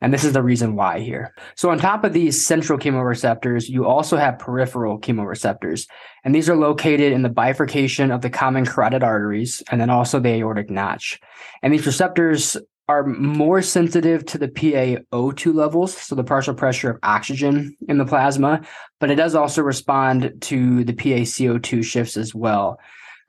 And 0.00 0.12
this 0.12 0.24
is 0.24 0.32
the 0.32 0.42
reason 0.42 0.76
why 0.76 1.00
here. 1.00 1.34
So 1.56 1.70
on 1.70 1.78
top 1.78 2.04
of 2.04 2.12
these 2.12 2.44
central 2.44 2.78
chemoreceptors, 2.78 3.68
you 3.68 3.86
also 3.86 4.16
have 4.16 4.38
peripheral 4.38 5.00
chemoreceptors. 5.00 5.86
And 6.24 6.34
these 6.34 6.48
are 6.48 6.56
located 6.56 7.12
in 7.12 7.22
the 7.22 7.28
bifurcation 7.28 8.10
of 8.10 8.22
the 8.22 8.30
common 8.30 8.66
carotid 8.66 9.02
arteries 9.02 9.62
and 9.70 9.80
then 9.80 9.90
also 9.90 10.20
the 10.20 10.30
aortic 10.30 10.70
notch. 10.70 11.20
And 11.62 11.72
these 11.72 11.86
receptors 11.86 12.56
are 12.90 13.06
more 13.06 13.62
sensitive 13.62 14.26
to 14.26 14.36
the 14.36 14.48
PaO2 14.48 15.54
levels, 15.54 15.96
so 15.96 16.16
the 16.16 16.24
partial 16.24 16.54
pressure 16.54 16.90
of 16.90 16.98
oxygen 17.04 17.76
in 17.88 17.98
the 17.98 18.04
plasma, 18.04 18.62
but 18.98 19.12
it 19.12 19.14
does 19.14 19.36
also 19.36 19.62
respond 19.62 20.32
to 20.40 20.82
the 20.82 20.92
PaCO2 20.92 21.84
shifts 21.84 22.16
as 22.16 22.34
well. 22.34 22.80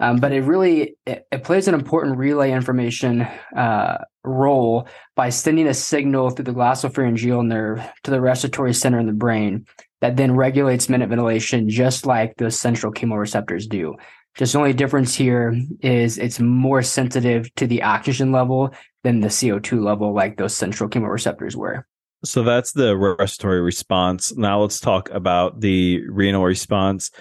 Um, 0.02 0.18
but 0.18 0.34
it 0.34 0.42
really 0.42 0.98
it, 1.06 1.28
it, 1.32 1.44
plays 1.44 1.68
an 1.68 1.76
important 1.76 2.18
relay 2.18 2.52
information 2.52 3.22
uh, 3.56 4.04
role 4.24 4.88
by 5.16 5.30
sending 5.30 5.68
a 5.68 5.76
signal 5.76 6.32
through 6.32 6.46
the 6.46 6.54
glossopharyngeal 6.54 7.46
nerve 7.46 7.88
to 8.04 8.12
the 8.12 8.20
respiratory 8.20 8.74
center 8.74 9.00
in 9.00 9.06
the 9.06 9.14
brain 9.14 9.68
that 10.02 10.18
then 10.18 10.36
regulates 10.36 10.90
minute 10.90 11.10
ventilation 11.10 11.70
just 11.70 12.08
like 12.08 12.36
those 12.38 12.60
central 12.60 12.92
chemoreceptors 12.92 13.70
do. 13.70 13.96
Just 14.36 14.54
the 14.54 14.60
only 14.60 14.74
difference 14.74 15.14
here 15.14 15.56
is 15.82 16.18
it's 16.18 16.40
more 16.40 16.82
sensitive 16.82 17.54
to 17.56 17.68
the 17.68 17.84
oxygen 17.84 18.32
level 18.32 18.74
than 19.04 19.20
the 19.20 19.28
CO2 19.28 19.84
level, 19.84 20.14
like 20.14 20.38
those 20.38 20.56
central 20.56 20.90
chemoreceptors 20.90 21.56
were. 21.56 21.86
So 22.26 22.42
that's 22.42 22.72
the 22.72 22.98
respiratory 22.98 23.62
response. 23.62 24.36
Now 24.36 24.62
let's 24.62 24.80
talk 24.80 25.10
about 25.12 25.60
the 25.60 26.02
renal 26.08 26.44
response. 26.44 27.12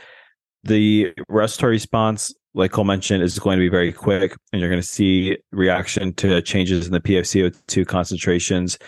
The 0.62 1.12
respiratory 1.28 1.72
response 1.72 2.32
like 2.54 2.72
Cole 2.72 2.84
mentioned, 2.84 3.22
is 3.22 3.38
going 3.38 3.58
to 3.58 3.64
be 3.64 3.68
very 3.68 3.92
quick, 3.92 4.36
and 4.52 4.60
you're 4.60 4.70
going 4.70 4.82
to 4.82 4.86
see 4.86 5.38
reaction 5.52 6.12
to 6.14 6.42
changes 6.42 6.86
in 6.86 6.92
the 6.92 7.00
PFCO2 7.00 7.86
concentrations. 7.86 8.78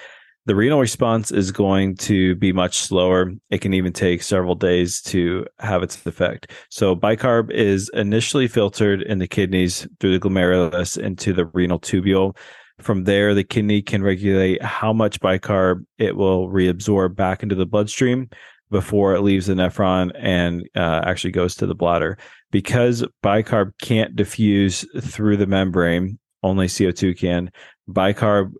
The 0.44 0.56
renal 0.56 0.80
response 0.80 1.30
is 1.30 1.52
going 1.52 1.94
to 1.98 2.34
be 2.34 2.52
much 2.52 2.78
slower. 2.78 3.30
It 3.50 3.60
can 3.60 3.74
even 3.74 3.92
take 3.92 4.24
several 4.24 4.56
days 4.56 5.00
to 5.02 5.46
have 5.60 5.84
its 5.84 6.04
effect. 6.04 6.50
So, 6.68 6.96
bicarb 6.96 7.52
is 7.52 7.88
initially 7.94 8.48
filtered 8.48 9.02
in 9.02 9.18
the 9.18 9.28
kidneys 9.28 9.86
through 10.00 10.18
the 10.18 10.28
glomerulus 10.28 10.98
into 10.98 11.32
the 11.32 11.46
renal 11.46 11.78
tubule. 11.78 12.36
From 12.80 13.04
there, 13.04 13.34
the 13.34 13.44
kidney 13.44 13.82
can 13.82 14.02
regulate 14.02 14.60
how 14.60 14.92
much 14.92 15.20
bicarb 15.20 15.84
it 15.98 16.16
will 16.16 16.48
reabsorb 16.48 17.14
back 17.14 17.44
into 17.44 17.54
the 17.54 17.66
bloodstream 17.66 18.28
before 18.72 19.14
it 19.14 19.20
leaves 19.20 19.46
the 19.46 19.54
nephron 19.54 20.10
and 20.16 20.68
uh, 20.74 21.02
actually 21.04 21.30
goes 21.30 21.54
to 21.54 21.66
the 21.66 21.74
bladder. 21.74 22.18
Because 22.52 23.04
bicarb 23.24 23.72
can't 23.80 24.14
diffuse 24.14 24.86
through 25.00 25.38
the 25.38 25.46
membrane, 25.48 26.20
only 26.44 26.68
CO2 26.68 27.18
can. 27.18 27.50
Bicarb 27.90 28.52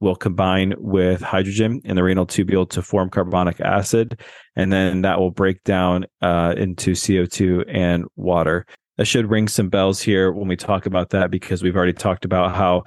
will 0.00 0.16
combine 0.16 0.74
with 0.78 1.22
hydrogen 1.22 1.80
in 1.84 1.94
the 1.94 2.02
renal 2.02 2.26
tubule 2.26 2.68
to 2.68 2.82
form 2.82 3.08
carbonic 3.08 3.60
acid, 3.60 4.20
and 4.56 4.72
then 4.72 5.02
that 5.02 5.20
will 5.20 5.30
break 5.30 5.62
down 5.62 6.04
uh, 6.20 6.54
into 6.56 6.90
CO2 6.90 7.64
and 7.68 8.04
water. 8.16 8.66
That 8.98 9.06
should 9.06 9.30
ring 9.30 9.46
some 9.46 9.68
bells 9.68 10.02
here 10.02 10.32
when 10.32 10.48
we 10.48 10.56
talk 10.56 10.86
about 10.86 11.10
that 11.10 11.30
because 11.30 11.62
we've 11.62 11.76
already 11.76 11.92
talked 11.92 12.24
about 12.24 12.54
how 12.54 12.82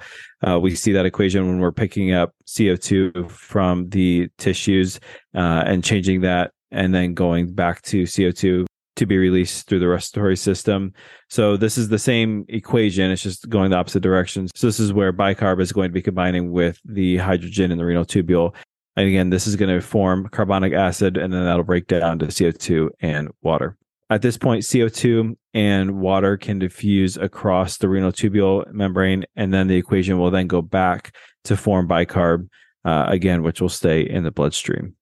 uh, 0.46 0.60
we 0.60 0.74
see 0.74 0.92
that 0.92 1.06
equation 1.06 1.46
when 1.46 1.58
we're 1.58 1.72
picking 1.72 2.12
up 2.12 2.32
CO2 2.46 3.30
from 3.30 3.88
the 3.88 4.28
tissues 4.38 5.00
uh, 5.34 5.64
and 5.66 5.82
changing 5.82 6.20
that 6.20 6.52
and 6.70 6.94
then 6.94 7.14
going 7.14 7.52
back 7.52 7.82
to 7.82 8.02
CO2 8.04 8.66
to 8.96 9.06
be 9.06 9.18
released 9.18 9.68
through 9.68 9.78
the 9.78 9.88
respiratory 9.88 10.36
system. 10.36 10.92
So 11.28 11.56
this 11.56 11.78
is 11.78 11.88
the 11.88 11.98
same 11.98 12.44
equation. 12.48 13.10
It's 13.10 13.22
just 13.22 13.48
going 13.48 13.70
the 13.70 13.76
opposite 13.76 14.02
direction. 14.02 14.48
So 14.54 14.66
this 14.66 14.80
is 14.80 14.92
where 14.92 15.12
bicarb 15.12 15.60
is 15.60 15.72
going 15.72 15.90
to 15.90 15.94
be 15.94 16.02
combining 16.02 16.50
with 16.50 16.80
the 16.84 17.18
hydrogen 17.18 17.70
in 17.70 17.78
the 17.78 17.84
renal 17.84 18.04
tubule. 18.04 18.54
And 18.96 19.06
again, 19.06 19.30
this 19.30 19.46
is 19.46 19.56
going 19.56 19.74
to 19.74 19.86
form 19.86 20.28
carbonic 20.28 20.72
acid 20.72 21.16
and 21.16 21.32
then 21.32 21.44
that'll 21.44 21.64
break 21.64 21.86
down 21.86 22.18
to 22.20 22.26
CO2 22.26 22.88
and 23.00 23.30
water. 23.42 23.76
At 24.08 24.22
this 24.22 24.38
point, 24.38 24.62
CO2 24.62 25.36
and 25.52 26.00
water 26.00 26.36
can 26.36 26.60
diffuse 26.60 27.16
across 27.16 27.78
the 27.78 27.88
renal 27.88 28.12
tubule 28.12 28.70
membrane, 28.72 29.24
and 29.34 29.52
then 29.52 29.66
the 29.66 29.76
equation 29.76 30.16
will 30.16 30.30
then 30.30 30.46
go 30.46 30.62
back 30.62 31.12
to 31.44 31.56
form 31.56 31.88
bicarb 31.88 32.48
uh, 32.84 33.06
again, 33.08 33.42
which 33.42 33.60
will 33.60 33.68
stay 33.68 34.02
in 34.02 34.22
the 34.22 34.30
bloodstream. 34.30 34.94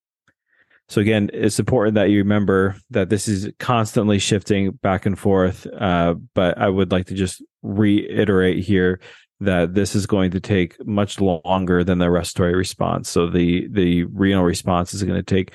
So 0.88 1.00
again, 1.00 1.30
it's 1.32 1.58
important 1.58 1.94
that 1.94 2.10
you 2.10 2.18
remember 2.18 2.76
that 2.90 3.08
this 3.08 3.26
is 3.26 3.50
constantly 3.58 4.18
shifting 4.18 4.72
back 4.72 5.06
and 5.06 5.18
forth. 5.18 5.66
Uh, 5.66 6.14
but 6.34 6.58
I 6.58 6.68
would 6.68 6.92
like 6.92 7.06
to 7.06 7.14
just 7.14 7.42
reiterate 7.62 8.62
here 8.64 9.00
that 9.40 9.74
this 9.74 9.94
is 9.94 10.06
going 10.06 10.30
to 10.32 10.40
take 10.40 10.76
much 10.86 11.20
longer 11.20 11.84
than 11.84 11.98
the 11.98 12.10
respiratory 12.10 12.54
response. 12.54 13.08
So 13.08 13.28
the 13.28 13.66
the 13.70 14.04
renal 14.04 14.44
response 14.44 14.94
is 14.94 15.02
going 15.02 15.16
to 15.16 15.22
take 15.22 15.52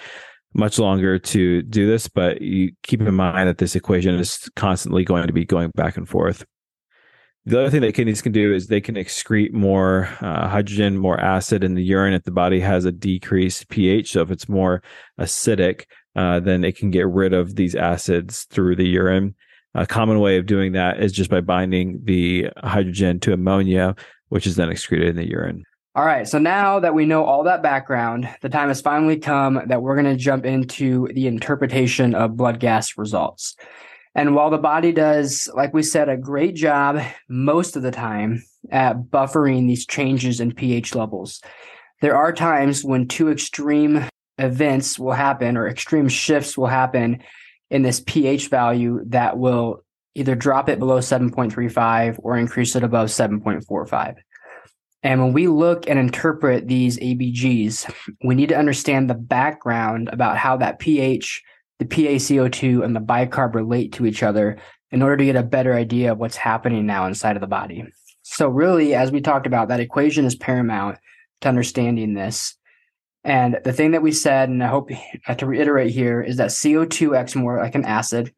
much 0.53 0.79
longer 0.79 1.19
to 1.19 1.61
do 1.61 1.87
this, 1.87 2.07
but 2.07 2.41
you 2.41 2.71
keep 2.83 3.01
in 3.01 3.13
mind 3.13 3.47
that 3.47 3.59
this 3.59 3.75
equation 3.75 4.15
is 4.15 4.49
constantly 4.55 5.03
going 5.03 5.27
to 5.27 5.33
be 5.33 5.45
going 5.45 5.71
back 5.75 5.95
and 5.95 6.09
forth. 6.09 6.43
The 7.45 7.59
other 7.59 7.69
thing 7.69 7.81
that 7.81 7.93
kidneys 7.93 8.21
can 8.21 8.31
do 8.31 8.53
is 8.53 8.67
they 8.67 8.81
can 8.81 8.95
excrete 8.95 9.53
more 9.53 10.09
uh, 10.21 10.47
hydrogen, 10.47 10.97
more 10.97 11.19
acid 11.19 11.63
in 11.63 11.73
the 11.73 11.83
urine 11.83 12.13
if 12.13 12.23
the 12.23 12.31
body 12.31 12.59
has 12.59 12.85
a 12.85 12.91
decreased 12.91 13.69
pH. 13.69 14.11
So 14.11 14.21
if 14.21 14.29
it's 14.29 14.49
more 14.49 14.83
acidic, 15.19 15.85
uh, 16.15 16.41
then 16.41 16.63
it 16.63 16.77
can 16.77 16.91
get 16.91 17.07
rid 17.07 17.33
of 17.33 17.55
these 17.55 17.75
acids 17.75 18.43
through 18.51 18.75
the 18.75 18.87
urine. 18.87 19.35
A 19.73 19.85
common 19.85 20.19
way 20.19 20.37
of 20.37 20.47
doing 20.47 20.73
that 20.73 21.01
is 21.01 21.11
just 21.11 21.29
by 21.29 21.41
binding 21.41 22.01
the 22.03 22.49
hydrogen 22.57 23.19
to 23.21 23.33
ammonia, 23.33 23.95
which 24.27 24.45
is 24.45 24.55
then 24.55 24.69
excreted 24.69 25.09
in 25.09 25.15
the 25.15 25.29
urine. 25.29 25.63
All 25.95 26.05
right. 26.05 26.27
So 26.27 26.39
now 26.39 26.79
that 26.79 26.93
we 26.93 27.05
know 27.05 27.25
all 27.25 27.43
that 27.43 27.63
background, 27.63 28.29
the 28.41 28.49
time 28.49 28.67
has 28.67 28.79
finally 28.79 29.17
come 29.17 29.61
that 29.67 29.81
we're 29.81 29.95
going 29.95 30.05
to 30.05 30.21
jump 30.21 30.45
into 30.45 31.07
the 31.13 31.27
interpretation 31.27 32.15
of 32.15 32.37
blood 32.37 32.59
gas 32.59 32.97
results. 32.97 33.55
And 34.19 34.35
while 34.35 34.49
the 34.49 34.57
body 34.57 34.91
does, 34.91 35.49
like 35.55 35.73
we 35.73 35.81
said, 35.81 36.09
a 36.09 36.17
great 36.17 36.53
job 36.53 37.01
most 37.29 37.77
of 37.77 37.83
the 37.83 37.89
time 37.89 38.43
at 38.69 38.97
buffering 39.03 39.65
these 39.65 39.85
changes 39.85 40.41
in 40.41 40.53
pH 40.53 40.93
levels, 40.93 41.41
there 42.01 42.17
are 42.17 42.33
times 42.33 42.83
when 42.83 43.07
two 43.07 43.31
extreme 43.31 44.09
events 44.37 44.99
will 44.99 45.13
happen 45.13 45.55
or 45.55 45.69
extreme 45.69 46.09
shifts 46.09 46.57
will 46.57 46.67
happen 46.67 47.23
in 47.69 47.81
this 47.81 48.03
pH 48.05 48.49
value 48.49 48.99
that 49.05 49.37
will 49.37 49.85
either 50.15 50.35
drop 50.35 50.67
it 50.67 50.79
below 50.79 50.97
7.35 50.99 52.19
or 52.21 52.37
increase 52.37 52.75
it 52.75 52.83
above 52.83 53.07
7.45. 53.07 54.15
And 55.01 55.21
when 55.21 55.31
we 55.31 55.47
look 55.47 55.89
and 55.89 55.97
interpret 55.97 56.67
these 56.67 56.99
ABGs, 56.99 57.89
we 58.25 58.35
need 58.35 58.49
to 58.49 58.59
understand 58.59 59.09
the 59.09 59.13
background 59.13 60.09
about 60.11 60.35
how 60.35 60.57
that 60.57 60.79
pH, 60.79 61.41
the 61.79 61.85
PaCO2, 61.85 62.83
and 62.83 62.95
the 62.95 62.99
bicarb 62.99 63.55
relate 63.55 63.93
to 63.93 64.05
each 64.05 64.21
other 64.21 64.57
in 64.91 65.01
order 65.01 65.17
to 65.17 65.25
get 65.25 65.35
a 65.35 65.43
better 65.43 65.73
idea 65.73 66.11
of 66.11 66.17
what's 66.17 66.35
happening 66.35 66.85
now 66.85 67.05
inside 67.05 67.35
of 67.35 67.41
the 67.41 67.47
body. 67.47 67.85
So, 68.21 68.49
really, 68.49 68.93
as 68.93 69.11
we 69.11 69.21
talked 69.21 69.47
about, 69.47 69.69
that 69.69 69.79
equation 69.79 70.25
is 70.25 70.35
paramount 70.35 70.97
to 71.41 71.49
understanding 71.49 72.13
this. 72.13 72.55
And 73.23 73.59
the 73.63 73.73
thing 73.73 73.91
that 73.91 74.01
we 74.01 74.11
said, 74.11 74.49
and 74.49 74.63
I 74.63 74.67
hope 74.67 74.91
to 75.37 75.45
reiterate 75.45 75.91
here, 75.91 76.21
is 76.21 76.37
that 76.37 76.49
CO2 76.49 77.17
acts 77.17 77.35
more 77.35 77.57
like 77.57 77.75
an 77.75 77.85
acid, 77.85 78.33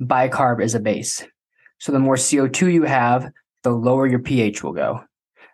bicarb 0.00 0.62
is 0.62 0.74
a 0.74 0.80
base. 0.80 1.24
So, 1.78 1.92
the 1.92 1.98
more 1.98 2.16
CO2 2.16 2.72
you 2.72 2.82
have, 2.84 3.30
the 3.62 3.70
lower 3.70 4.06
your 4.06 4.18
pH 4.18 4.62
will 4.62 4.72
go 4.72 5.04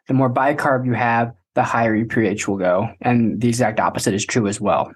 the 0.09 0.15
more 0.15 0.33
bicarb 0.33 0.87
you 0.87 0.95
have, 0.95 1.35
the 1.55 1.63
higher 1.63 1.95
your 1.95 2.07
pH 2.07 2.49
will 2.49 2.57
go. 2.57 2.89
And 3.01 3.41
the 3.41 3.49
exact 3.49 3.79
opposite 3.79 4.15
is 4.15 4.27
true 4.27 4.49
as 4.49 4.61
well. 4.61 4.93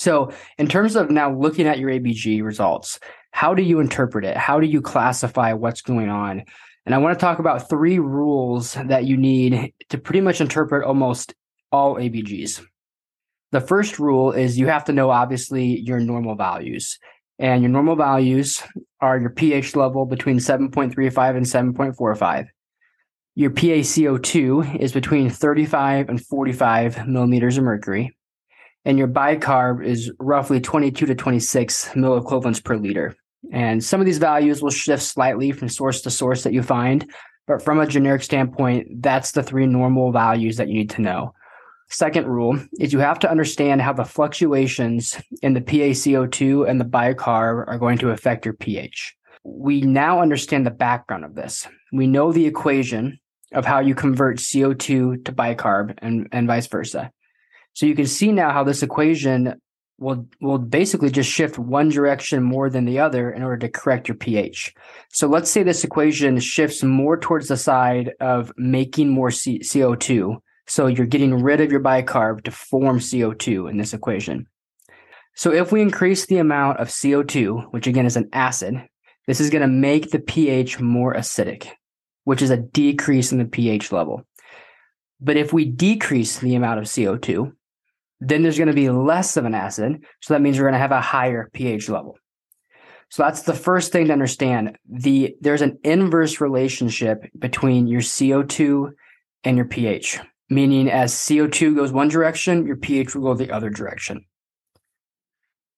So, 0.00 0.32
in 0.56 0.66
terms 0.66 0.96
of 0.96 1.10
now 1.10 1.30
looking 1.30 1.66
at 1.66 1.78
your 1.78 1.90
ABG 1.90 2.42
results, 2.42 2.98
how 3.32 3.52
do 3.52 3.62
you 3.62 3.80
interpret 3.80 4.24
it? 4.24 4.34
How 4.34 4.58
do 4.58 4.66
you 4.66 4.80
classify 4.80 5.52
what's 5.52 5.82
going 5.82 6.08
on? 6.08 6.44
And 6.86 6.94
I 6.94 6.98
want 6.98 7.18
to 7.18 7.22
talk 7.22 7.38
about 7.38 7.68
three 7.68 7.98
rules 7.98 8.72
that 8.72 9.04
you 9.04 9.18
need 9.18 9.74
to 9.90 9.98
pretty 9.98 10.22
much 10.22 10.40
interpret 10.40 10.86
almost 10.86 11.34
all 11.70 11.96
ABGs. 11.96 12.64
The 13.52 13.60
first 13.60 13.98
rule 13.98 14.32
is 14.32 14.58
you 14.58 14.68
have 14.68 14.86
to 14.86 14.94
know, 14.94 15.10
obviously, 15.10 15.80
your 15.80 16.00
normal 16.00 16.34
values. 16.34 16.98
And 17.38 17.60
your 17.60 17.70
normal 17.70 17.94
values 17.94 18.62
are 19.02 19.20
your 19.20 19.28
pH 19.28 19.76
level 19.76 20.06
between 20.06 20.38
7.35 20.38 21.36
and 21.36 21.44
7.45 21.76 22.46
your 23.40 23.50
PaCO2 23.50 24.80
is 24.80 24.92
between 24.92 25.30
35 25.30 26.08
and 26.08 26.24
45 26.24 27.06
millimeters 27.06 27.56
of 27.56 27.64
mercury, 27.64 28.14
and 28.84 28.98
your 28.98 29.08
bicarb 29.08 29.84
is 29.84 30.10
roughly 30.18 30.60
22 30.60 31.06
to 31.06 31.14
26 31.14 31.90
milliequivalents 31.94 32.62
per 32.62 32.76
liter. 32.76 33.14
And 33.52 33.82
some 33.82 34.00
of 34.00 34.06
these 34.06 34.18
values 34.18 34.62
will 34.62 34.70
shift 34.70 35.02
slightly 35.02 35.52
from 35.52 35.68
source 35.68 36.02
to 36.02 36.10
source 36.10 36.44
that 36.44 36.52
you 36.52 36.62
find, 36.62 37.10
but 37.46 37.62
from 37.62 37.80
a 37.80 37.86
generic 37.86 38.22
standpoint, 38.22 39.02
that's 39.02 39.32
the 39.32 39.42
three 39.42 39.66
normal 39.66 40.12
values 40.12 40.56
that 40.56 40.68
you 40.68 40.74
need 40.74 40.90
to 40.90 41.02
know. 41.02 41.34
Second 41.88 42.28
rule 42.28 42.56
is 42.78 42.92
you 42.92 43.00
have 43.00 43.18
to 43.18 43.30
understand 43.30 43.82
how 43.82 43.92
the 43.92 44.04
fluctuations 44.04 45.20
in 45.42 45.54
the 45.54 45.60
PaCO2 45.60 46.68
and 46.68 46.80
the 46.80 46.84
bicarb 46.84 47.66
are 47.66 47.78
going 47.78 47.98
to 47.98 48.10
affect 48.10 48.44
your 48.44 48.54
pH. 48.54 49.16
We 49.42 49.80
now 49.80 50.20
understand 50.20 50.64
the 50.64 50.70
background 50.70 51.24
of 51.24 51.34
this. 51.34 51.66
We 51.92 52.06
know 52.06 52.30
the 52.30 52.46
equation 52.46 53.18
of 53.52 53.64
how 53.64 53.80
you 53.80 53.96
convert 53.96 54.36
CO2 54.36 55.24
to 55.24 55.32
bicarb 55.32 55.98
and, 55.98 56.28
and 56.30 56.46
vice 56.46 56.68
versa. 56.68 57.10
So 57.74 57.86
you 57.86 57.94
can 57.94 58.06
see 58.06 58.32
now 58.32 58.50
how 58.52 58.64
this 58.64 58.82
equation 58.82 59.60
will 59.98 60.26
will 60.40 60.58
basically 60.58 61.10
just 61.10 61.30
shift 61.30 61.58
one 61.58 61.88
direction 61.88 62.42
more 62.42 62.70
than 62.70 62.84
the 62.84 62.98
other 62.98 63.30
in 63.30 63.42
order 63.42 63.58
to 63.58 63.68
correct 63.68 64.08
your 64.08 64.16
pH. 64.16 64.74
So 65.10 65.26
let's 65.26 65.50
say 65.50 65.62
this 65.62 65.84
equation 65.84 66.38
shifts 66.40 66.82
more 66.82 67.18
towards 67.18 67.48
the 67.48 67.56
side 67.56 68.12
of 68.20 68.52
making 68.56 69.10
more 69.10 69.30
C- 69.30 69.60
CO2. 69.60 70.36
So 70.66 70.86
you're 70.86 71.06
getting 71.06 71.42
rid 71.42 71.60
of 71.60 71.70
your 71.70 71.80
bicarb 71.80 72.44
to 72.44 72.50
form 72.50 72.98
CO2 72.98 73.70
in 73.70 73.76
this 73.76 73.92
equation. 73.92 74.46
So 75.34 75.52
if 75.52 75.72
we 75.72 75.82
increase 75.82 76.26
the 76.26 76.38
amount 76.38 76.78
of 76.78 76.88
CO2, 76.88 77.72
which 77.72 77.86
again 77.86 78.06
is 78.06 78.16
an 78.16 78.28
acid, 78.32 78.82
this 79.26 79.40
is 79.40 79.50
going 79.50 79.62
to 79.62 79.68
make 79.68 80.10
the 80.10 80.18
pH 80.18 80.80
more 80.80 81.14
acidic 81.14 81.70
which 82.24 82.42
is 82.42 82.50
a 82.50 82.56
decrease 82.56 83.32
in 83.32 83.38
the 83.38 83.44
pH 83.44 83.92
level. 83.92 84.24
But 85.20 85.36
if 85.36 85.52
we 85.52 85.64
decrease 85.64 86.38
the 86.38 86.54
amount 86.54 86.78
of 86.78 86.86
CO2, 86.86 87.52
then 88.20 88.42
there's 88.42 88.58
going 88.58 88.68
to 88.68 88.74
be 88.74 88.90
less 88.90 89.36
of 89.36 89.44
an 89.44 89.54
acid. 89.54 90.04
So 90.20 90.34
that 90.34 90.40
means 90.40 90.58
we're 90.58 90.64
going 90.64 90.74
to 90.74 90.78
have 90.78 90.92
a 90.92 91.00
higher 91.00 91.50
pH 91.52 91.88
level. 91.88 92.18
So 93.08 93.22
that's 93.22 93.42
the 93.42 93.54
first 93.54 93.90
thing 93.90 94.06
to 94.06 94.12
understand. 94.12 94.76
The 94.88 95.34
there's 95.40 95.62
an 95.62 95.78
inverse 95.82 96.40
relationship 96.40 97.24
between 97.36 97.88
your 97.88 98.02
CO2 98.02 98.92
and 99.42 99.56
your 99.56 99.66
pH, 99.66 100.20
meaning 100.48 100.88
as 100.88 101.12
CO2 101.12 101.74
goes 101.74 101.92
one 101.92 102.08
direction, 102.08 102.66
your 102.66 102.76
pH 102.76 103.14
will 103.14 103.22
go 103.22 103.34
the 103.34 103.50
other 103.50 103.70
direction. 103.70 104.24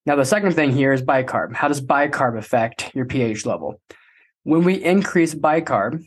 Now 0.04 0.16
the 0.16 0.24
second 0.24 0.54
thing 0.54 0.72
here 0.72 0.92
is 0.92 1.00
bicarb. 1.00 1.54
How 1.54 1.68
does 1.68 1.80
bicarb 1.80 2.36
affect 2.36 2.94
your 2.94 3.06
pH 3.06 3.46
level? 3.46 3.80
When 4.42 4.64
we 4.64 4.74
increase 4.74 5.34
bicarb, 5.34 6.04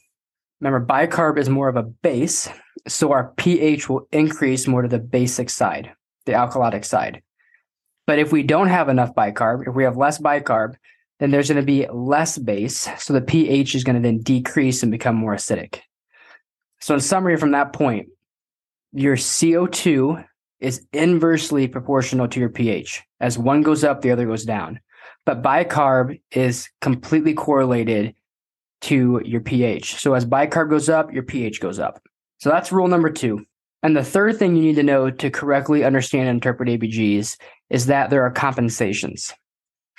Remember, 0.62 0.86
bicarb 0.86 1.38
is 1.38 1.50
more 1.50 1.68
of 1.68 1.76
a 1.76 1.84
base, 1.84 2.50
so 2.88 3.12
our 3.12 3.34
pH 3.38 3.90
will 3.90 4.08
increase 4.12 4.68
more 4.68 4.82
to 4.82 4.88
the 4.88 5.00
basic 5.00 5.50
side, 5.50 5.92
the 6.26 6.34
alkalotic 6.34 6.86
side. 6.86 7.22
But 8.08 8.20
if 8.20 8.32
we 8.32 8.44
don't 8.44 8.68
have 8.68 8.90
enough 8.90 9.16
bicarb, 9.16 9.68
if 9.68 9.74
we 9.74 9.84
have 9.84 9.98
less 9.98 10.20
bicarb, 10.20 10.76
then 11.20 11.32
there's 11.32 11.50
going 11.50 11.62
to 11.62 11.66
be 11.66 11.88
less 11.92 12.38
base, 12.38 12.88
so 13.00 13.14
the 13.14 13.22
pH 13.22 13.74
is 13.74 13.84
going 13.84 13.96
to 13.96 14.02
then 14.02 14.20
decrease 14.20 14.84
and 14.84 14.92
become 14.92 15.16
more 15.16 15.36
acidic. 15.36 15.80
So, 16.82 16.94
in 16.94 17.00
summary, 17.00 17.38
from 17.38 17.52
that 17.52 17.74
point, 17.74 18.10
your 18.92 19.16
CO2 19.16 20.26
is 20.60 20.86
inversely 20.94 21.68
proportional 21.68 22.28
to 22.28 22.40
your 22.40 22.50
pH. 22.50 23.02
As 23.20 23.38
one 23.38 23.62
goes 23.62 23.84
up, 23.84 24.02
the 24.02 24.12
other 24.12 24.26
goes 24.26 24.44
down. 24.44 24.80
But 25.26 25.42
bicarb 25.42 26.20
is 26.32 26.70
completely 26.82 27.34
correlated 27.34 28.16
to 28.82 29.22
your 29.26 29.42
pH. 29.42 29.96
So 29.96 30.14
as 30.14 30.26
bicarb 30.26 30.70
goes 30.70 30.90
up, 30.90 31.12
your 31.14 31.24
pH 31.24 31.60
goes 31.60 31.80
up. 31.80 32.02
So 32.38 32.50
that's 32.50 32.72
rule 32.72 32.88
number 32.88 33.10
two. 33.10 33.46
And 33.86 33.96
the 33.96 34.04
third 34.04 34.40
thing 34.40 34.56
you 34.56 34.64
need 34.64 34.78
to 34.78 34.84
know 34.84 35.12
to 35.12 35.30
correctly 35.30 35.84
understand 35.84 36.28
and 36.28 36.38
interpret 36.38 36.70
ABGs 36.70 37.38
is 37.70 37.86
that 37.86 38.10
there 38.10 38.24
are 38.24 38.32
compensations. 38.32 39.32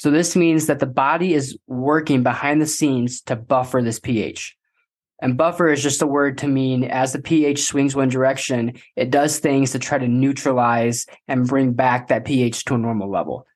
So 0.01 0.11
this 0.11 0.35
means 0.35 0.67
that 0.67 0.81
the 0.81 0.87
body 0.87 1.35
is 1.35 1.57
working 1.69 2.25
behind 2.25 2.61
the 2.61 2.67
scenes 2.67 3.21
to 3.23 3.37
buffer 3.37 3.81
this 3.81 4.01
pH. 4.01 4.57
And 5.23 5.37
buffer 5.37 5.69
is 5.69 5.85
just 5.85 6.03
a 6.03 6.07
word 6.07 6.37
to 6.39 6.49
mean 6.49 6.83
as 6.83 7.13
the 7.13 7.23
pH 7.23 7.63
swings 7.63 7.95
one 7.95 8.09
direction, 8.09 8.73
it 8.97 9.11
does 9.13 9.39
things 9.39 9.71
to 9.71 9.79
try 9.79 9.99
to 9.99 10.09
neutralize 10.09 11.07
and 11.29 11.47
bring 11.47 11.73
back 11.73 12.09
that 12.09 12.25
pH 12.25 12.65
to 12.65 12.75
a 12.75 12.79
normal 12.79 13.09
level. 13.09 13.47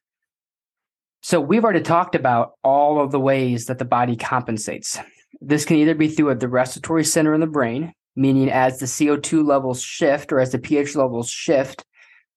So 1.23 1.41
we've 1.41 1.65
already 1.65 1.81
talked 1.81 2.15
about 2.15 2.53
all 2.63 3.03
of 3.03 3.11
the 3.11 3.19
ways 3.19 3.67
that 3.67 3.81
the 3.81 3.85
body 3.85 4.15
compensates. 4.15 4.97
This 5.41 5.65
can 5.65 5.79
either 5.79 5.97
be 5.97 6.07
through 6.07 6.37
the 6.37 6.47
respiratory 6.47 7.05
center 7.05 7.35
in 7.35 7.41
the 7.41 7.49
brain, 7.49 7.95
meaning 8.17 8.51
as 8.51 8.79
the 8.79 8.87
CO2 8.87 9.47
levels 9.47 9.83
shift 9.83 10.33
or 10.33 10.41
as 10.41 10.53
the 10.53 10.59
pH 10.59 10.97
levels 10.97 11.31
shift, 11.31 11.85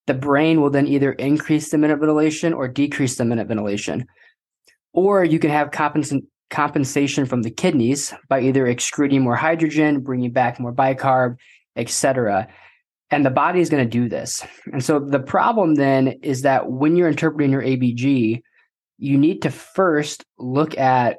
the 0.06 0.14
brain 0.14 0.60
will 0.60 0.70
then 0.70 0.86
either 0.86 1.12
increase 1.12 1.70
the 1.70 1.78
minute 1.78 1.98
ventilation 1.98 2.52
or 2.52 2.68
decrease 2.68 3.16
the 3.16 3.24
minute 3.24 3.48
ventilation. 3.48 4.06
Or 4.92 5.24
you 5.24 5.38
can 5.38 5.50
have 5.50 5.70
compens- 5.70 6.26
compensation 6.50 7.26
from 7.26 7.42
the 7.42 7.50
kidneys 7.50 8.14
by 8.28 8.40
either 8.40 8.66
excreting 8.66 9.22
more 9.22 9.36
hydrogen, 9.36 10.00
bringing 10.00 10.30
back 10.30 10.60
more 10.60 10.72
bicarb, 10.72 11.36
etc. 11.76 12.48
And 13.10 13.24
the 13.24 13.30
body 13.30 13.60
is 13.60 13.70
going 13.70 13.84
to 13.84 13.90
do 13.90 14.08
this. 14.08 14.44
And 14.72 14.84
so 14.84 14.98
the 14.98 15.20
problem 15.20 15.74
then 15.74 16.08
is 16.22 16.42
that 16.42 16.70
when 16.70 16.96
you're 16.96 17.08
interpreting 17.08 17.50
your 17.50 17.62
ABG, 17.62 18.42
you 18.98 19.18
need 19.18 19.42
to 19.42 19.50
first 19.50 20.24
look 20.38 20.78
at 20.78 21.18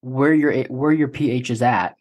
where 0.00 0.34
your 0.34 0.64
where 0.64 0.92
your 0.92 1.08
pH 1.08 1.50
is 1.50 1.62
at. 1.62 1.96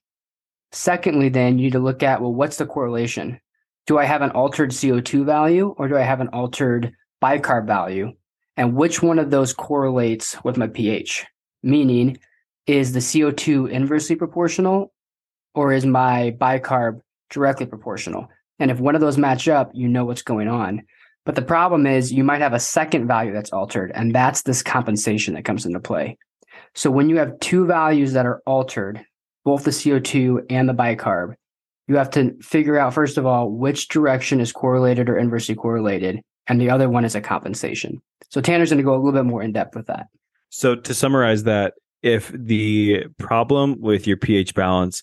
Secondly, 0.74 1.30
then 1.30 1.60
you 1.60 1.66
need 1.66 1.74
to 1.74 1.80
look 1.80 2.02
at 2.02 2.20
well, 2.20 2.34
what's 2.34 2.58
the 2.58 2.66
correlation? 2.66 3.40
Do 3.86 4.00
I 4.00 4.06
have 4.06 4.24
an 4.24 4.32
altered 4.32 4.72
CO2 4.72 5.24
value 5.24 5.76
or 5.78 5.88
do 5.88 5.96
I 5.96 6.02
have 6.02 6.20
an 6.20 6.30
altered 6.30 6.92
bicarb 7.24 7.68
value? 7.68 8.14
And 8.58 8.76
which 8.76 9.02
one 9.02 9.20
of 9.20 9.30
those 9.30 9.54
correlates 9.54 10.36
with 10.44 10.58
my 10.58 10.68
pH? 10.68 11.26
Meaning, 11.62 12.18
is 12.66 12.94
the 12.94 13.00
CO2 13.00 13.70
inversely 13.70 14.16
proportional 14.16 14.92
or 15.54 15.74
is 15.74 15.86
my 15.86 16.36
bicarb 16.40 17.02
directly 17.30 17.68
proportional? 17.68 18.28
And 18.58 18.72
if 18.72 18.80
one 18.80 18.96
of 18.96 19.02
those 19.02 19.18
match 19.18 19.48
up, 19.48 19.72
you 19.74 19.88
know 19.88 20.06
what's 20.06 20.22
going 20.24 20.48
on. 20.48 20.84
But 21.26 21.36
the 21.36 21.42
problem 21.44 21.86
is 21.86 22.12
you 22.12 22.24
might 22.24 22.42
have 22.42 22.54
a 22.54 22.60
second 22.60 23.08
value 23.08 23.32
that's 23.32 23.54
altered, 23.54 23.92
and 23.94 24.14
that's 24.14 24.42
this 24.42 24.62
compensation 24.62 25.36
that 25.36 25.46
comes 25.46 25.66
into 25.66 25.80
play. 25.80 26.18
So 26.74 26.92
when 26.92 27.10
you 27.10 27.18
have 27.18 27.40
two 27.40 27.66
values 27.66 28.14
that 28.14 28.26
are 28.26 28.42
altered, 28.46 29.06
both 29.46 29.64
the 29.64 29.72
CO2 29.72 30.46
and 30.50 30.68
the 30.68 30.74
bicarb, 30.74 31.36
you 31.88 31.96
have 31.98 32.10
to 32.12 32.36
figure 32.42 32.78
out, 32.78 32.94
first 32.94 33.18
of 33.18 33.26
all, 33.26 33.50
which 33.50 33.90
direction 33.90 34.40
is 34.40 34.52
correlated 34.52 35.10
or 35.10 35.18
inversely 35.18 35.56
correlated. 35.56 36.22
And 36.48 36.60
the 36.60 36.70
other 36.70 36.90
one 36.90 37.06
is 37.06 37.16
a 37.16 37.22
compensation. 37.22 38.02
So 38.30 38.42
Tanner's 38.42 38.70
going 38.70 38.78
to 38.78 38.84
go 38.84 38.94
a 38.94 38.98
little 38.98 39.12
bit 39.12 39.26
more 39.26 39.44
in 39.44 39.54
depth 39.54 39.76
with 39.76 39.88
that. 39.88 40.08
So 40.50 40.76
to 40.76 40.94
summarize 40.94 41.44
that, 41.44 41.74
if 42.02 42.32
the 42.34 43.06
problem 43.18 43.80
with 43.80 44.08
your 44.08 44.18
pH 44.18 44.54
balance 44.56 45.02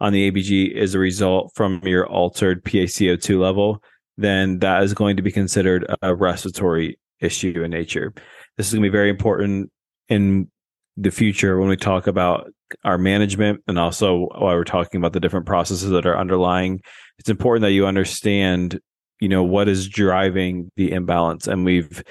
on 0.00 0.12
the 0.12 0.30
ABG 0.30 0.72
is 0.72 0.94
a 0.94 0.98
result 0.98 1.52
from 1.54 1.80
your 1.82 2.06
altered 2.06 2.64
PaCO2 2.64 3.40
level, 3.40 3.82
then 4.16 4.60
that 4.60 4.82
is 4.82 4.94
going 4.94 5.16
to 5.16 5.22
be 5.22 5.32
considered 5.32 5.86
a 6.02 6.14
respiratory 6.14 6.98
issue 7.20 7.62
in 7.64 7.70
nature. 7.70 8.14
This 8.56 8.68
is 8.68 8.74
going 8.74 8.84
to 8.84 8.88
be 8.88 8.92
very 8.92 9.10
important 9.10 9.72
in 10.08 10.50
the 10.96 11.10
future 11.10 11.58
when 11.58 11.68
we 11.68 11.76
talk 11.76 12.06
about 12.06 12.52
our 12.84 12.98
management 12.98 13.62
and 13.68 13.78
also 13.78 14.28
while 14.34 14.54
we're 14.54 14.64
talking 14.64 14.98
about 14.98 15.12
the 15.12 15.20
different 15.20 15.46
processes 15.46 15.90
that 15.90 16.06
are 16.06 16.18
underlying. 16.18 16.80
It's 17.18 17.30
important 17.30 17.62
that 17.62 17.72
you 17.72 17.86
understand, 17.86 18.80
you 19.20 19.28
know, 19.28 19.42
what 19.42 19.68
is 19.68 19.88
driving 19.88 20.70
the 20.76 20.92
imbalance. 20.92 21.46
And 21.46 21.64
we've 21.64 22.02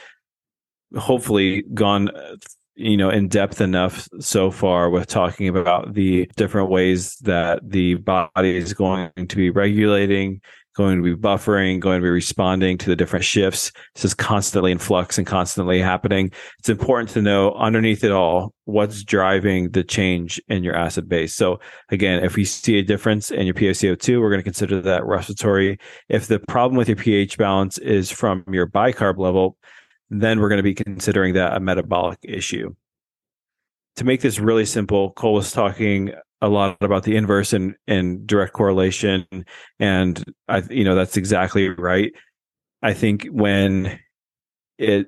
hopefully 0.97 1.63
gone 1.73 2.09
you 2.75 2.97
know 2.97 3.09
in 3.09 3.27
depth 3.27 3.61
enough 3.61 4.07
so 4.19 4.51
far 4.51 4.89
with 4.89 5.07
talking 5.07 5.47
about 5.47 5.93
the 5.93 6.29
different 6.35 6.69
ways 6.69 7.15
that 7.17 7.59
the 7.63 7.95
body 7.95 8.57
is 8.57 8.73
going 8.73 9.09
to 9.15 9.35
be 9.35 9.49
regulating 9.49 10.41
going 10.75 10.97
to 10.97 11.03
be 11.03 11.15
buffering 11.15 11.79
going 11.79 11.99
to 11.99 12.03
be 12.03 12.09
responding 12.09 12.77
to 12.77 12.89
the 12.89 12.95
different 12.95 13.25
shifts. 13.25 13.71
This 13.95 14.05
is 14.05 14.13
constantly 14.13 14.71
in 14.71 14.77
flux 14.77 15.17
and 15.17 15.25
constantly 15.25 15.81
happening. 15.81 16.31
It's 16.59 16.69
important 16.69 17.09
to 17.11 17.21
know 17.21 17.53
underneath 17.53 18.03
it 18.03 18.11
all 18.11 18.53
what's 18.65 19.03
driving 19.03 19.71
the 19.71 19.83
change 19.83 20.41
in 20.49 20.63
your 20.63 20.75
acid 20.75 21.07
base. 21.07 21.33
So 21.33 21.59
again 21.89 22.23
if 22.23 22.35
we 22.35 22.45
see 22.45 22.77
a 22.77 22.83
difference 22.83 23.31
in 23.31 23.45
your 23.45 23.55
PaCO2 23.55 24.21
we're 24.21 24.29
going 24.29 24.39
to 24.39 24.43
consider 24.43 24.81
that 24.81 25.05
respiratory. 25.05 25.79
If 26.09 26.27
the 26.27 26.39
problem 26.39 26.77
with 26.77 26.89
your 26.89 26.97
pH 26.97 27.37
balance 27.37 27.77
is 27.77 28.11
from 28.11 28.43
your 28.51 28.67
bicarb 28.67 29.17
level 29.17 29.57
then 30.09 30.39
we're 30.39 30.49
going 30.49 30.57
to 30.57 30.63
be 30.63 30.75
considering 30.75 31.33
that 31.33 31.55
a 31.55 31.59
metabolic 31.59 32.19
issue. 32.21 32.75
To 33.95 34.03
make 34.03 34.21
this 34.21 34.39
really 34.39 34.65
simple, 34.65 35.11
Cole 35.11 35.33
was 35.33 35.51
talking 35.51 36.13
a 36.45 36.49
lot 36.49 36.77
about 36.81 37.03
the 37.03 37.15
inverse 37.15 37.53
and, 37.53 37.75
and 37.87 38.25
direct 38.27 38.53
correlation. 38.53 39.25
And 39.79 40.23
I, 40.47 40.61
you 40.69 40.83
know, 40.83 40.95
that's 40.95 41.17
exactly 41.17 41.69
right. 41.69 42.11
I 42.81 42.93
think 42.93 43.25
when 43.25 43.99
it, 44.77 45.07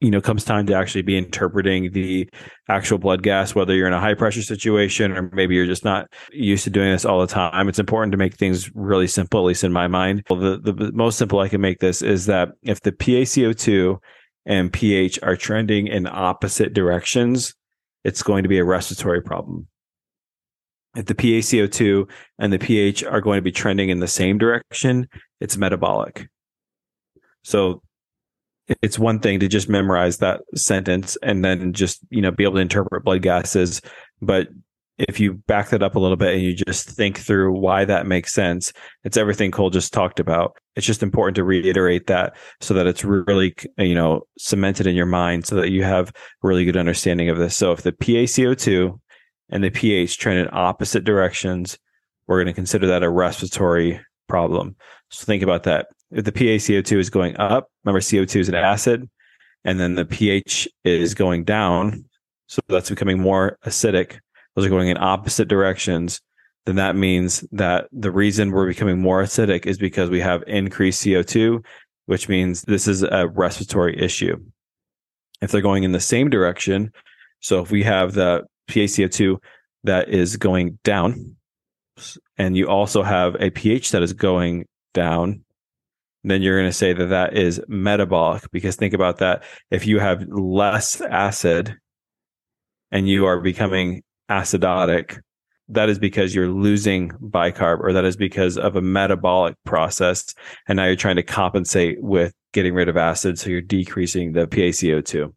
you 0.00 0.10
know, 0.10 0.20
comes 0.20 0.44
time 0.44 0.66
to 0.66 0.74
actually 0.74 1.02
be 1.02 1.18
interpreting 1.18 1.92
the 1.92 2.30
actual 2.68 2.98
blood 2.98 3.22
gas, 3.22 3.54
whether 3.54 3.74
you're 3.74 3.88
in 3.88 3.92
a 3.92 4.00
high 4.00 4.14
pressure 4.14 4.42
situation 4.42 5.12
or 5.12 5.28
maybe 5.34 5.54
you're 5.54 5.66
just 5.66 5.84
not 5.84 6.06
used 6.32 6.64
to 6.64 6.70
doing 6.70 6.92
this 6.92 7.04
all 7.04 7.20
the 7.20 7.26
time, 7.26 7.68
it's 7.68 7.78
important 7.78 8.12
to 8.12 8.18
make 8.18 8.34
things 8.34 8.74
really 8.74 9.08
simple, 9.08 9.40
at 9.40 9.46
least 9.46 9.64
in 9.64 9.72
my 9.72 9.88
mind. 9.88 10.22
The, 10.28 10.58
the 10.62 10.92
most 10.94 11.18
simple 11.18 11.40
I 11.40 11.48
can 11.48 11.60
make 11.60 11.80
this 11.80 12.00
is 12.00 12.26
that 12.26 12.50
if 12.62 12.80
the 12.80 12.92
PaCO2 12.92 13.98
and 14.46 14.72
pH 14.72 15.18
are 15.22 15.36
trending 15.36 15.88
in 15.88 16.06
opposite 16.06 16.72
directions, 16.72 17.54
it's 18.04 18.22
going 18.22 18.44
to 18.44 18.48
be 18.48 18.58
a 18.58 18.64
respiratory 18.64 19.20
problem. 19.20 19.66
If 20.96 21.06
the 21.06 21.14
PaCO2 21.14 22.08
and 22.38 22.52
the 22.52 22.58
pH 22.58 23.04
are 23.04 23.20
going 23.20 23.38
to 23.38 23.42
be 23.42 23.52
trending 23.52 23.90
in 23.90 24.00
the 24.00 24.08
same 24.08 24.38
direction, 24.38 25.08
it's 25.40 25.56
metabolic. 25.56 26.26
So 27.44 27.82
it's 28.82 28.98
one 28.98 29.20
thing 29.20 29.40
to 29.40 29.48
just 29.48 29.68
memorize 29.68 30.18
that 30.18 30.40
sentence 30.54 31.16
and 31.22 31.44
then 31.44 31.72
just, 31.72 32.00
you 32.10 32.20
know, 32.22 32.30
be 32.30 32.44
able 32.44 32.54
to 32.54 32.60
interpret 32.60 33.04
blood 33.04 33.22
gases, 33.22 33.80
but 34.20 34.48
if 35.08 35.18
you 35.18 35.34
back 35.34 35.70
that 35.70 35.82
up 35.82 35.94
a 35.94 35.98
little 35.98 36.16
bit 36.16 36.34
and 36.34 36.42
you 36.42 36.54
just 36.54 36.90
think 36.90 37.18
through 37.18 37.58
why 37.58 37.84
that 37.84 38.06
makes 38.06 38.34
sense, 38.34 38.72
it's 39.02 39.16
everything 39.16 39.50
Cole 39.50 39.70
just 39.70 39.92
talked 39.94 40.20
about. 40.20 40.56
It's 40.76 40.86
just 40.86 41.02
important 41.02 41.36
to 41.36 41.44
reiterate 41.44 42.06
that 42.08 42.36
so 42.60 42.74
that 42.74 42.86
it's 42.86 43.02
really, 43.02 43.54
you 43.78 43.94
know, 43.94 44.22
cemented 44.38 44.86
in 44.86 44.94
your 44.94 45.06
mind 45.06 45.46
so 45.46 45.56
that 45.56 45.70
you 45.70 45.84
have 45.84 46.12
really 46.42 46.64
good 46.64 46.76
understanding 46.76 47.30
of 47.30 47.38
this. 47.38 47.56
So 47.56 47.72
if 47.72 47.82
the 47.82 47.92
PaCO2 47.92 48.98
and 49.50 49.62
the 49.62 49.70
pH 49.70 50.18
trend 50.18 50.38
in 50.38 50.48
opposite 50.52 51.04
directions, 51.04 51.78
we're 52.26 52.38
going 52.38 52.46
to 52.46 52.52
consider 52.52 52.86
that 52.86 53.02
a 53.02 53.10
respiratory 53.10 54.00
problem. 54.28 54.76
So 55.10 55.24
think 55.24 55.42
about 55.42 55.64
that. 55.64 55.88
If 56.10 56.24
the 56.24 56.32
PaCO2 56.32 56.98
is 56.98 57.10
going 57.10 57.36
up, 57.36 57.68
remember 57.84 58.00
CO2 58.00 58.40
is 58.40 58.48
an 58.48 58.54
acid, 58.54 59.08
and 59.64 59.78
then 59.78 59.94
the 59.94 60.04
pH 60.04 60.68
is 60.84 61.14
going 61.14 61.44
down. 61.44 62.04
So 62.46 62.60
that's 62.68 62.90
becoming 62.90 63.20
more 63.20 63.58
acidic 63.64 64.18
those 64.54 64.66
are 64.66 64.70
going 64.70 64.88
in 64.88 64.98
opposite 64.98 65.48
directions, 65.48 66.20
then 66.66 66.76
that 66.76 66.96
means 66.96 67.44
that 67.52 67.88
the 67.92 68.10
reason 68.10 68.50
we're 68.50 68.66
becoming 68.66 69.00
more 69.00 69.22
acidic 69.22 69.66
is 69.66 69.78
because 69.78 70.10
we 70.10 70.20
have 70.20 70.42
increased 70.46 71.04
CO2, 71.04 71.64
which 72.06 72.28
means 72.28 72.62
this 72.62 72.86
is 72.86 73.02
a 73.02 73.28
respiratory 73.28 73.98
issue. 73.98 74.36
If 75.40 75.50
they're 75.50 75.60
going 75.60 75.84
in 75.84 75.92
the 75.92 76.00
same 76.00 76.28
direction, 76.28 76.92
so 77.40 77.62
if 77.62 77.70
we 77.70 77.82
have 77.84 78.12
the 78.12 78.44
PaCO2 78.70 79.36
that 79.84 80.08
is 80.08 80.36
going 80.36 80.78
down, 80.84 81.36
and 82.38 82.56
you 82.56 82.68
also 82.68 83.02
have 83.02 83.36
a 83.40 83.50
pH 83.50 83.90
that 83.90 84.02
is 84.02 84.12
going 84.12 84.66
down, 84.94 85.44
then 86.24 86.42
you're 86.42 86.58
going 86.58 86.68
to 86.68 86.76
say 86.76 86.92
that 86.92 87.06
that 87.06 87.36
is 87.36 87.60
metabolic 87.68 88.50
because 88.52 88.76
think 88.76 88.94
about 88.94 89.18
that. 89.18 89.42
If 89.70 89.86
you 89.86 89.98
have 89.98 90.26
less 90.28 91.00
acid 91.00 91.76
and 92.90 93.08
you 93.08 93.26
are 93.26 93.40
becoming 93.40 94.02
acidotic, 94.30 95.20
that 95.68 95.88
is 95.88 95.98
because 95.98 96.34
you're 96.34 96.48
losing 96.48 97.10
bicarb 97.10 97.80
or 97.80 97.92
that 97.92 98.04
is 98.04 98.16
because 98.16 98.58
of 98.58 98.76
a 98.76 98.82
metabolic 98.82 99.54
process. 99.64 100.34
And 100.66 100.76
now 100.76 100.86
you're 100.86 100.96
trying 100.96 101.16
to 101.16 101.22
compensate 101.22 102.02
with 102.02 102.34
getting 102.52 102.74
rid 102.74 102.88
of 102.88 102.96
acid. 102.96 103.38
So 103.38 103.50
you're 103.50 103.60
decreasing 103.60 104.32
the 104.32 104.46
PaCO2. 104.46 105.32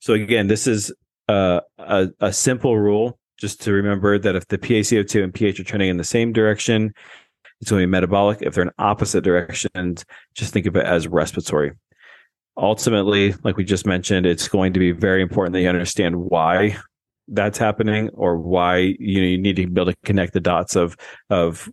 So 0.00 0.12
again, 0.12 0.46
this 0.46 0.66
is 0.66 0.92
a, 1.28 2.08
a, 2.20 2.32
simple 2.32 2.78
rule 2.78 3.18
just 3.38 3.60
to 3.62 3.72
remember 3.72 4.18
that 4.18 4.34
if 4.34 4.46
the 4.48 4.58
PaCO2 4.58 5.22
and 5.22 5.34
pH 5.34 5.60
are 5.60 5.64
trending 5.64 5.90
in 5.90 5.96
the 5.96 6.04
same 6.04 6.32
direction, 6.32 6.92
it's 7.60 7.70
going 7.70 7.82
to 7.82 7.86
be 7.86 7.90
metabolic. 7.90 8.38
If 8.42 8.54
they're 8.54 8.64
in 8.64 8.70
opposite 8.78 9.22
directions, 9.22 10.04
just 10.34 10.52
think 10.52 10.66
of 10.66 10.76
it 10.76 10.86
as 10.86 11.06
respiratory. 11.06 11.72
Ultimately, 12.56 13.34
like 13.44 13.56
we 13.56 13.64
just 13.64 13.86
mentioned, 13.86 14.26
it's 14.26 14.48
going 14.48 14.72
to 14.72 14.80
be 14.80 14.92
very 14.92 15.22
important 15.22 15.52
that 15.52 15.60
you 15.60 15.68
understand 15.68 16.16
why 16.16 16.76
that's 17.28 17.58
happening 17.58 18.08
or 18.14 18.38
why 18.38 18.78
you 18.98 19.20
know 19.20 19.26
you 19.26 19.38
need 19.38 19.56
to 19.56 19.66
be 19.66 19.80
able 19.80 19.92
to 19.92 19.98
connect 20.04 20.32
the 20.32 20.40
dots 20.40 20.76
of 20.76 20.96
of 21.30 21.70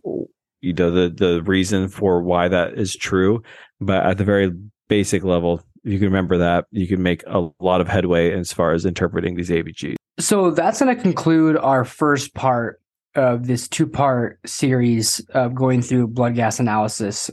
you 0.60 0.72
know 0.72 0.90
the 0.90 1.08
the 1.08 1.42
reason 1.42 1.88
for 1.88 2.22
why 2.22 2.46
that 2.48 2.74
is 2.74 2.94
true 2.94 3.42
but 3.80 4.04
at 4.04 4.18
the 4.18 4.24
very 4.24 4.52
basic 4.88 5.24
level 5.24 5.62
you 5.86 5.98
can 5.98 6.06
remember 6.06 6.36
that 6.38 6.66
you 6.70 6.86
can 6.86 7.02
make 7.02 7.22
a 7.26 7.48
lot 7.60 7.80
of 7.80 7.88
headway 7.88 8.32
as 8.32 8.52
far 8.52 8.72
as 8.72 8.84
interpreting 8.84 9.36
these 9.36 9.50
abgs 9.50 9.96
so 10.18 10.50
that's 10.50 10.80
going 10.80 10.94
to 10.94 11.00
conclude 11.00 11.56
our 11.56 11.84
first 11.84 12.34
part 12.34 12.80
of 13.14 13.46
this 13.46 13.68
two 13.68 13.86
part 13.86 14.38
series 14.44 15.20
of 15.30 15.54
going 15.54 15.80
through 15.80 16.06
blood 16.06 16.34
gas 16.34 16.60
analysis 16.60 17.30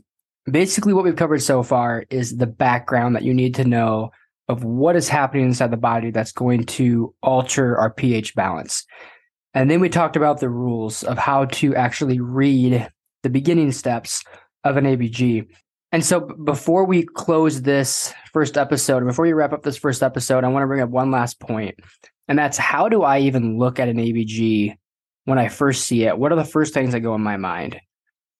basically 0.49 0.93
what 0.93 1.03
we've 1.03 1.15
covered 1.15 1.41
so 1.41 1.63
far 1.63 2.05
is 2.09 2.37
the 2.37 2.47
background 2.47 3.15
that 3.15 3.23
you 3.23 3.33
need 3.33 3.55
to 3.55 3.63
know 3.63 4.11
of 4.49 4.63
what 4.63 4.95
is 4.95 5.07
happening 5.07 5.45
inside 5.45 5.71
the 5.71 5.77
body 5.77 6.11
that's 6.11 6.31
going 6.31 6.65
to 6.65 7.13
alter 7.23 7.77
our 7.77 7.89
pH 7.89 8.35
balance. 8.35 8.85
And 9.53 9.69
then 9.69 9.79
we 9.79 9.89
talked 9.89 10.15
about 10.15 10.39
the 10.39 10.49
rules 10.49 11.03
of 11.03 11.17
how 11.17 11.45
to 11.45 11.75
actually 11.75 12.19
read 12.19 12.89
the 13.21 13.29
beginning 13.29 13.71
steps 13.71 14.23
of 14.63 14.77
an 14.77 14.85
ABG. 14.85 15.47
And 15.93 16.03
so 16.03 16.21
before 16.21 16.85
we 16.85 17.03
close 17.03 17.61
this 17.61 18.11
first 18.33 18.57
episode, 18.57 19.05
before 19.05 19.25
we 19.25 19.33
wrap 19.33 19.53
up 19.53 19.61
this 19.61 19.77
first 19.77 20.01
episode, 20.01 20.43
I 20.43 20.47
want 20.47 20.63
to 20.63 20.67
bring 20.67 20.81
up 20.81 20.89
one 20.89 21.11
last 21.11 21.39
point. 21.39 21.75
And 22.27 22.37
that's 22.37 22.57
how 22.57 22.89
do 22.89 23.03
I 23.03 23.19
even 23.19 23.59
look 23.59 23.79
at 23.79 23.87
an 23.87 23.97
ABG 23.97 24.75
when 25.25 25.37
I 25.37 25.49
first 25.49 25.85
see 25.85 26.05
it? 26.05 26.17
What 26.17 26.31
are 26.31 26.35
the 26.35 26.43
first 26.43 26.73
things 26.73 26.93
that 26.93 27.01
go 27.01 27.13
in 27.13 27.21
my 27.21 27.37
mind? 27.37 27.79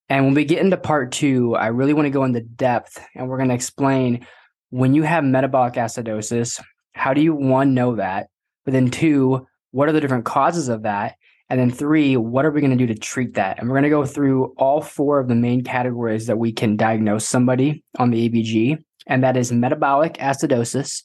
And 0.09 0.25
when 0.25 0.33
we 0.33 0.45
get 0.45 0.63
into 0.63 0.77
part 0.77 1.11
two, 1.11 1.55
I 1.55 1.67
really 1.67 1.93
want 1.93 2.07
to 2.07 2.09
go 2.09 2.23
into 2.23 2.41
depth 2.41 2.99
and 3.13 3.29
we're 3.29 3.37
going 3.37 3.49
to 3.49 3.55
explain 3.55 4.25
when 4.71 4.95
you 4.95 5.03
have 5.03 5.23
metabolic 5.23 5.75
acidosis, 5.75 6.59
how 6.93 7.13
do 7.13 7.21
you 7.21 7.35
one 7.35 7.75
know 7.75 7.97
that? 7.97 8.29
But 8.65 8.71
then 8.71 8.89
two, 8.89 9.45
what 9.69 9.87
are 9.87 9.91
the 9.91 10.01
different 10.01 10.25
causes 10.25 10.69
of 10.69 10.81
that? 10.83 11.17
And 11.53 11.59
then 11.59 11.69
three, 11.69 12.17
what 12.17 12.45
are 12.45 12.49
we 12.51 12.61
going 12.61 12.75
to 12.75 12.87
do 12.87 12.91
to 12.91 12.99
treat 12.99 13.35
that? 13.35 13.59
And 13.59 13.69
we're 13.69 13.75
going 13.75 13.83
to 13.83 13.89
go 13.91 14.07
through 14.07 14.55
all 14.57 14.81
four 14.81 15.19
of 15.19 15.27
the 15.27 15.35
main 15.35 15.63
categories 15.63 16.25
that 16.25 16.39
we 16.39 16.51
can 16.51 16.75
diagnose 16.75 17.27
somebody 17.27 17.83
on 17.99 18.09
the 18.09 18.27
ABG. 18.27 18.83
And 19.05 19.23
that 19.23 19.37
is 19.37 19.51
metabolic 19.51 20.15
acidosis, 20.15 21.03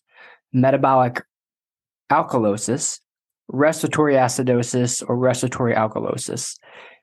metabolic 0.50 1.22
alkalosis, 2.10 2.98
respiratory 3.48 4.14
acidosis, 4.14 5.06
or 5.06 5.18
respiratory 5.18 5.74
alkalosis. 5.74 6.56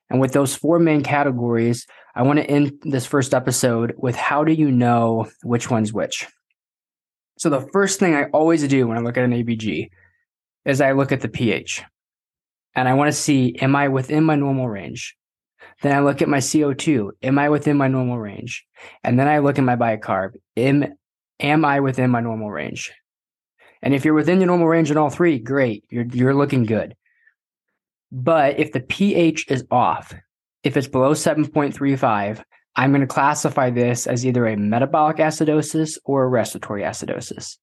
And 0.10 0.20
with 0.20 0.34
those 0.34 0.56
four 0.56 0.80
main 0.80 1.04
categories, 1.04 1.86
I 2.16 2.24
want 2.24 2.40
to 2.40 2.50
end 2.50 2.72
this 2.82 3.06
first 3.06 3.36
episode 3.36 3.94
with 3.96 4.16
how 4.16 4.44
do 4.44 4.54
you 4.54 4.72
know 4.72 5.30
which 5.44 5.70
one's 5.70 5.94
which? 5.94 6.26
So 7.38 7.52
the 7.52 7.62
first 7.72 8.00
thing 8.00 8.16
I 8.16 8.24
always 8.34 8.68
do 8.68 8.88
when 8.88 8.98
I 8.98 9.02
look 9.02 9.18
at 9.18 9.24
an 9.24 9.34
ABG 9.34 9.92
is 10.66 10.82
I 10.82 10.94
look 10.94 11.12
at 11.12 11.22
the 11.22 11.30
pH. 11.30 11.84
And 12.76 12.88
I 12.88 12.94
want 12.94 13.08
to 13.08 13.18
see 13.18 13.56
am 13.62 13.76
I 13.76 13.88
within 13.88 14.24
my 14.24 14.36
normal 14.36 14.68
range? 14.68 15.16
Then 15.82 15.96
I 15.96 16.00
look 16.00 16.22
at 16.22 16.30
my 16.30 16.38
CO2. 16.38 17.12
Am 17.22 17.38
I 17.38 17.50
within 17.50 17.78
my 17.78 17.88
normal 17.88 18.18
range? 18.18 18.66
And 19.04 19.20
then 19.20 19.28
I 19.28 19.40
look 19.40 19.58
at 19.58 19.64
my 19.64 19.76
bicarb. 19.76 20.34
Am, 20.56 20.96
am 21.40 21.66
I 21.66 21.80
within 21.80 22.10
my 22.10 22.22
normal 22.22 22.50
range? 22.50 22.94
And 23.82 23.94
if 23.94 24.06
you're 24.06 24.14
within 24.14 24.40
your 24.40 24.48
normal 24.48 24.68
range 24.68 24.90
in 24.90 24.98
all 24.98 25.10
three, 25.10 25.38
great. 25.38 25.84
You're, 25.90 26.06
you're 26.06 26.34
looking 26.34 26.64
good. 26.64 26.96
But 28.12 28.60
if 28.60 28.72
the 28.72 28.80
pH 28.80 29.46
is 29.50 29.66
off, 29.70 30.14
if 30.64 30.78
it's 30.78 30.88
below 30.88 31.12
7.35, 31.12 32.44
I'm 32.76 32.92
going 32.92 33.02
to 33.02 33.08
classify 33.08 33.70
this 33.70 34.08
as 34.08 34.26
either 34.26 34.48
a 34.48 34.58
metabolic 34.58 35.18
acidosis 35.18 35.98
or 36.04 36.24
a 36.24 36.28
respiratory 36.28 36.84
acidosis. 36.84 37.58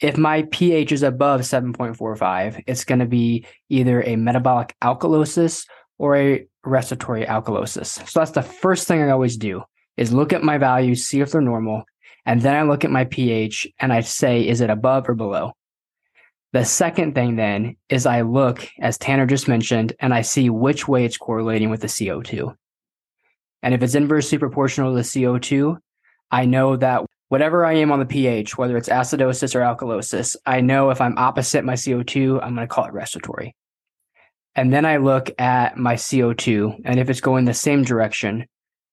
If 0.00 0.16
my 0.16 0.42
pH 0.50 0.92
is 0.92 1.02
above 1.02 1.42
7.45, 1.42 2.64
it's 2.66 2.84
going 2.84 3.00
to 3.00 3.06
be 3.06 3.44
either 3.68 4.02
a 4.02 4.16
metabolic 4.16 4.74
alkalosis 4.82 5.66
or 5.98 6.16
a 6.16 6.46
respiratory 6.64 7.26
alkalosis. 7.26 8.08
So 8.08 8.20
that's 8.20 8.30
the 8.30 8.42
first 8.42 8.88
thing 8.88 9.02
I 9.02 9.10
always 9.10 9.36
do 9.36 9.62
is 9.96 10.12
look 10.12 10.32
at 10.32 10.42
my 10.42 10.56
values, 10.56 11.04
see 11.04 11.20
if 11.20 11.32
they're 11.32 11.42
normal, 11.42 11.84
and 12.24 12.40
then 12.40 12.54
I 12.54 12.62
look 12.62 12.84
at 12.84 12.90
my 12.90 13.04
pH 13.04 13.68
and 13.78 13.92
I 13.92 14.00
say, 14.00 14.46
is 14.46 14.62
it 14.62 14.70
above 14.70 15.08
or 15.08 15.14
below? 15.14 15.52
The 16.52 16.64
second 16.64 17.14
thing 17.14 17.36
then 17.36 17.76
is 17.88 18.06
I 18.06 18.22
look, 18.22 18.66
as 18.80 18.98
Tanner 18.98 19.26
just 19.26 19.46
mentioned, 19.46 19.92
and 20.00 20.12
I 20.12 20.22
see 20.22 20.50
which 20.50 20.88
way 20.88 21.04
it's 21.04 21.16
correlating 21.16 21.70
with 21.70 21.80
the 21.80 21.86
CO2. 21.86 22.54
And 23.62 23.74
if 23.74 23.82
it's 23.82 23.94
inversely 23.94 24.38
proportional 24.38 24.90
to 24.90 24.96
the 24.96 25.02
CO2, 25.02 25.78
I 26.30 26.46
know 26.46 26.76
that 26.76 27.04
whatever 27.30 27.64
I 27.64 27.74
am 27.74 27.92
on 27.92 28.00
the 28.00 28.06
pH, 28.06 28.58
whether 28.58 28.76
it's 28.76 28.88
acidosis 28.88 29.54
or 29.54 29.60
alkalosis, 29.60 30.34
I 30.44 30.60
know 30.60 30.90
if 30.90 31.00
I'm 31.00 31.16
opposite 31.16 31.64
my 31.64 31.74
CO2, 31.74 32.42
I'm 32.42 32.56
going 32.56 32.66
to 32.66 32.74
call 32.74 32.86
it 32.86 32.92
respiratory. 32.92 33.54
And 34.56 34.72
then 34.72 34.84
I 34.84 34.96
look 34.96 35.30
at 35.38 35.76
my 35.76 35.94
CO2 35.94 36.80
and 36.84 36.98
if 36.98 37.08
it's 37.08 37.20
going 37.20 37.44
the 37.44 37.54
same 37.54 37.84
direction 37.84 38.46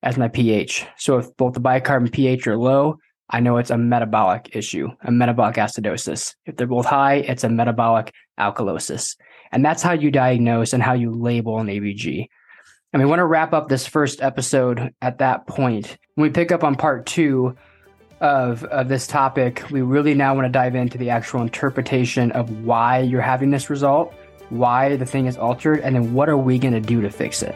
as 0.03 0.19
my 0.19 0.27
pH. 0.27 0.85
So 0.97 1.17
if 1.17 1.35
both 1.35 1.55
the 1.55 1.59
bicarbon 1.59 2.11
pH 2.11 2.45
are 2.45 2.57
low, 2.57 2.99
I 3.27 3.39
know 3.39 3.57
it's 3.57 3.71
a 3.71 3.77
metabolic 3.77 4.55
issue, 4.55 4.89
a 5.01 5.11
metabolic 5.11 5.55
acidosis. 5.55 6.35
If 6.45 6.57
they're 6.57 6.67
both 6.67 6.85
high, 6.85 7.15
it's 7.15 7.43
a 7.43 7.49
metabolic 7.49 8.13
alkalosis. 8.39 9.17
And 9.51 9.65
that's 9.65 9.81
how 9.81 9.93
you 9.93 10.11
diagnose 10.11 10.73
and 10.73 10.83
how 10.83 10.93
you 10.93 11.11
label 11.11 11.57
an 11.57 11.67
ABG. 11.67 12.27
And 12.93 13.01
we 13.01 13.09
want 13.09 13.19
to 13.19 13.25
wrap 13.25 13.51
up 13.51 13.67
this 13.67 13.88
first 13.88 14.21
episode 14.21 14.93
at 15.01 15.17
that 15.17 15.47
point. 15.47 15.97
When 16.13 16.29
we 16.29 16.29
pick 16.29 16.51
up 16.51 16.63
on 16.63 16.75
part 16.75 17.07
two 17.07 17.55
of, 18.22 18.63
of 18.65 18.88
this 18.88 19.07
topic, 19.07 19.63
we 19.70 19.82
really 19.82 20.13
now 20.13 20.34
want 20.34 20.45
to 20.45 20.51
dive 20.51 20.76
into 20.76 20.97
the 20.97 21.09
actual 21.09 21.41
interpretation 21.41 22.32
of 22.32 22.65
why 22.65 22.99
you're 22.99 23.22
having 23.22 23.51
this 23.51 23.70
result, 23.70 24.13
why 24.49 24.95
the 24.95 25.05
thing 25.05 25.26
is 25.26 25.38
altered, 25.38 25.80
and 25.82 25.95
then 25.95 26.13
what 26.13 26.30
are 26.30 26.38
we 26.38 26.57
going 26.57 26.74
to 26.74 26.80
do 26.80 27.01
to 27.01 27.09
fix 27.09 27.43
it. 27.43 27.55